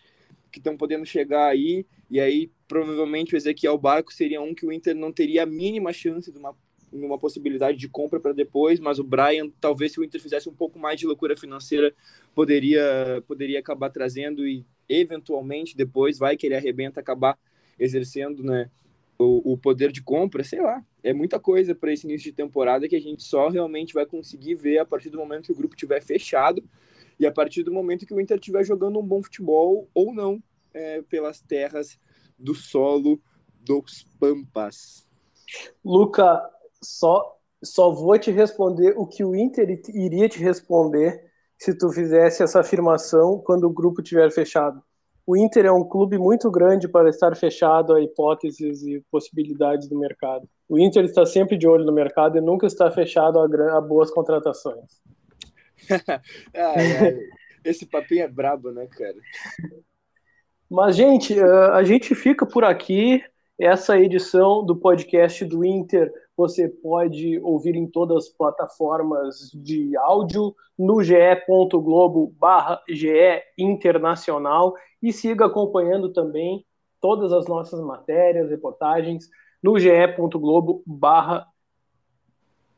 que 0.50 0.58
estão 0.58 0.76
podendo 0.76 1.04
chegar 1.04 1.46
aí, 1.46 1.84
e 2.10 2.18
aí 2.18 2.50
provavelmente 2.66 3.34
o 3.34 3.36
Ezequiel 3.36 3.76
Barco 3.76 4.12
seria 4.12 4.40
um 4.40 4.54
que 4.54 4.64
o 4.64 4.72
Inter 4.72 4.96
não 4.96 5.12
teria 5.12 5.42
a 5.42 5.46
mínima 5.46 5.92
chance 5.92 6.32
de 6.32 6.38
uma, 6.38 6.56
uma 6.92 7.18
possibilidade 7.18 7.78
de 7.78 7.88
compra 7.88 8.20
para 8.20 8.32
depois, 8.32 8.80
mas 8.80 8.98
o 8.98 9.04
Brian, 9.04 9.50
talvez 9.60 9.92
se 9.92 10.00
o 10.00 10.04
Inter 10.04 10.20
fizesse 10.20 10.48
um 10.48 10.54
pouco 10.54 10.78
mais 10.78 10.98
de 10.98 11.06
loucura 11.06 11.36
financeira, 11.36 11.94
poderia, 12.34 13.22
poderia 13.26 13.58
acabar 13.58 13.90
trazendo 13.90 14.46
e 14.46 14.64
eventualmente 14.88 15.76
depois 15.76 16.18
vai 16.18 16.36
que 16.36 16.46
ele 16.46 16.54
arrebenta 16.54 17.00
acabar 17.00 17.38
exercendo 17.78 18.42
né, 18.42 18.70
o, 19.18 19.52
o 19.52 19.58
poder 19.58 19.92
de 19.92 20.02
compra, 20.02 20.42
sei 20.42 20.60
lá, 20.60 20.84
é 21.02 21.12
muita 21.12 21.38
coisa 21.38 21.74
para 21.74 21.92
esse 21.92 22.06
início 22.06 22.30
de 22.30 22.36
temporada 22.36 22.88
que 22.88 22.96
a 22.96 23.00
gente 23.00 23.22
só 23.22 23.48
realmente 23.48 23.94
vai 23.94 24.06
conseguir 24.06 24.54
ver 24.54 24.78
a 24.78 24.84
partir 24.84 25.10
do 25.10 25.18
momento 25.18 25.46
que 25.46 25.52
o 25.52 25.56
grupo 25.56 25.74
estiver 25.74 26.02
fechado 26.02 26.62
e 27.18 27.26
a 27.26 27.32
partir 27.32 27.62
do 27.62 27.72
momento 27.72 28.06
que 28.06 28.14
o 28.14 28.20
Inter 28.20 28.38
estiver 28.38 28.64
jogando 28.64 28.98
um 28.98 29.06
bom 29.06 29.22
futebol 29.22 29.88
ou 29.92 30.14
não 30.14 30.42
é, 30.72 31.02
pelas 31.02 31.40
terras 31.40 31.98
do 32.38 32.54
solo 32.54 33.20
dos 33.60 34.04
Pampas. 34.18 35.06
Luca, 35.84 36.48
só 36.82 37.34
só 37.62 37.90
vou 37.90 38.16
te 38.16 38.30
responder 38.30 38.94
o 38.96 39.04
que 39.04 39.24
o 39.24 39.34
Inter 39.34 39.82
iria 39.88 40.28
te 40.28 40.38
responder 40.38 41.28
se 41.58 41.76
tu 41.76 41.90
fizesse 41.90 42.40
essa 42.40 42.60
afirmação 42.60 43.42
quando 43.44 43.64
o 43.64 43.72
grupo 43.72 44.00
estiver 44.00 44.30
fechado 44.30 44.80
o 45.28 45.36
Inter 45.36 45.66
é 45.66 45.70
um 45.70 45.84
clube 45.86 46.16
muito 46.16 46.50
grande 46.50 46.88
para 46.88 47.10
estar 47.10 47.36
fechado 47.36 47.92
a 47.92 48.00
hipóteses 48.00 48.82
e 48.82 49.04
possibilidades 49.10 49.86
do 49.86 49.98
mercado. 49.98 50.48
O 50.66 50.78
Inter 50.78 51.04
está 51.04 51.26
sempre 51.26 51.58
de 51.58 51.68
olho 51.68 51.84
no 51.84 51.92
mercado 51.92 52.38
e 52.38 52.40
nunca 52.40 52.66
está 52.66 52.90
fechado 52.90 53.38
a, 53.38 53.76
a 53.76 53.78
boas 53.78 54.10
contratações. 54.10 55.02
esse 57.62 57.84
papinho 57.84 58.22
é 58.22 58.28
brabo, 58.28 58.70
né, 58.70 58.86
cara? 58.86 59.16
Mas, 60.70 60.96
gente, 60.96 61.38
a 61.38 61.82
gente 61.82 62.14
fica 62.14 62.46
por 62.46 62.64
aqui. 62.64 63.22
Essa 63.60 63.98
edição 63.98 64.64
do 64.64 64.76
podcast 64.76 65.44
do 65.44 65.62
Inter 65.62 66.10
você 66.38 66.68
pode 66.68 67.40
ouvir 67.40 67.74
em 67.74 67.84
todas 67.84 68.16
as 68.16 68.28
plataformas 68.28 69.50
de 69.52 69.96
áudio, 69.96 70.54
no 70.78 71.02
ge.globo 71.02 72.32
barra 72.38 72.80
GE 72.88 73.42
Internacional 73.58 74.72
e 75.02 75.12
siga 75.12 75.46
acompanhando 75.46 76.12
também 76.12 76.64
todas 77.00 77.32
as 77.32 77.48
nossas 77.48 77.80
matérias, 77.80 78.50
reportagens 78.50 79.28
no 79.60 79.80
ge.globo 79.80 80.84
barra 80.86 81.44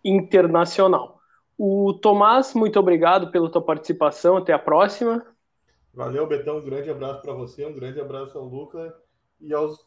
internacional. 0.03 1.21
O 1.59 1.93
Tomás, 1.93 2.55
muito 2.55 2.81
obrigado 2.81 3.31
pela 3.31 3.51
tua 3.51 3.61
participação. 3.61 4.39
Até 4.39 4.55
a 4.55 4.59
próxima. 4.59 5.23
Valeu, 5.93 6.27
Betão. 6.27 6.57
Um 6.57 6.65
grande 6.65 6.89
abraço 6.89 7.21
para 7.21 7.35
você, 7.35 7.67
um 7.67 7.75
grande 7.75 8.01
abraço 8.01 8.39
ao 8.39 8.47
Luca 8.47 8.97
e 9.39 9.53
aos 9.53 9.85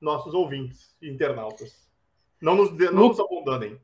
nossos 0.00 0.32
ouvintes 0.32 0.96
internautas. 1.02 1.87
Não 2.40 2.54
nos, 2.54 2.70
não 2.92 3.08
nos 3.08 3.20
abandonem. 3.20 3.80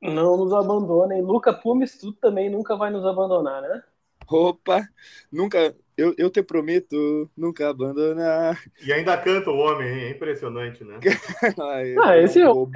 Não 0.00 0.36
nos 0.36 0.52
abandonem. 0.52 1.22
Luca 1.22 1.52
Pumes, 1.52 1.98
tu 1.98 2.12
também 2.12 2.48
nunca 2.48 2.76
vai 2.76 2.90
nos 2.90 3.04
abandonar, 3.04 3.60
né? 3.60 3.82
Opa, 4.28 4.88
nunca, 5.30 5.74
eu, 5.96 6.14
eu 6.16 6.30
te 6.30 6.42
prometo 6.42 7.28
nunca 7.36 7.68
abandonar. 7.68 8.62
E 8.82 8.92
ainda 8.92 9.16
canta 9.18 9.50
o 9.50 9.58
homem, 9.58 9.88
é 9.88 10.10
impressionante, 10.10 10.84
né? 10.84 11.00
Ai, 11.60 11.94
ah, 12.02 12.16
esse 12.16 12.40
é 12.40 12.48
o 12.48 12.70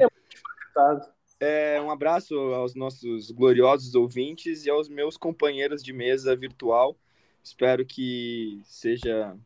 é, 1.41 1.81
um 1.81 1.91
abraço 1.91 2.35
aos 2.37 2.75
nossos 2.75 3.31
gloriosos 3.31 3.95
ouvintes 3.95 4.65
e 4.65 4.71
aos 4.71 4.89
meus 4.89 5.17
companheiros 5.17 5.83
de 5.83 5.93
mesa 5.93 6.35
virtual. 6.35 6.97
Espero 7.43 7.85
que 7.85 8.61
seja 8.65 9.37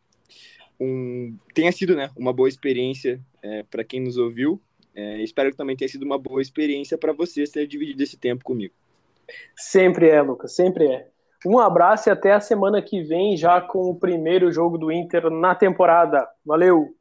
um 0.79 1.37
tenha 1.53 1.73
sido 1.73 1.97
né, 1.97 2.11
uma 2.17 2.33
boa 2.33 2.49
experiência 2.49 3.21
é, 3.43 3.65
para 3.65 3.83
quem 3.83 4.01
nos 4.01 4.17
ouviu 4.17 4.63
é, 4.95 5.23
espero 5.23 5.51
que 5.51 5.57
também 5.57 5.77
tenha 5.77 5.89
sido 5.89 6.05
uma 6.05 6.19
boa 6.19 6.43
experiência 6.43 6.99
para 6.99 7.13
você 7.13 7.45
ter 7.45 7.67
dividido 7.67 8.03
esse 8.03 8.17
tempo 8.17 8.45
comigo. 8.45 8.75
Sempre 9.57 10.09
é, 10.09 10.21
Lucas, 10.21 10.53
sempre 10.55 10.87
é. 10.87 11.09
Um 11.47 11.59
abraço 11.59 12.09
e 12.09 12.11
até 12.11 12.33
a 12.33 12.41
semana 12.41 12.83
que 12.83 13.03
vem, 13.03 13.37
já 13.37 13.61
com 13.61 13.91
o 13.91 13.95
primeiro 13.95 14.51
jogo 14.51 14.77
do 14.77 14.91
Inter 14.91 15.31
na 15.31 15.55
temporada. 15.55 16.27
Valeu! 16.45 16.98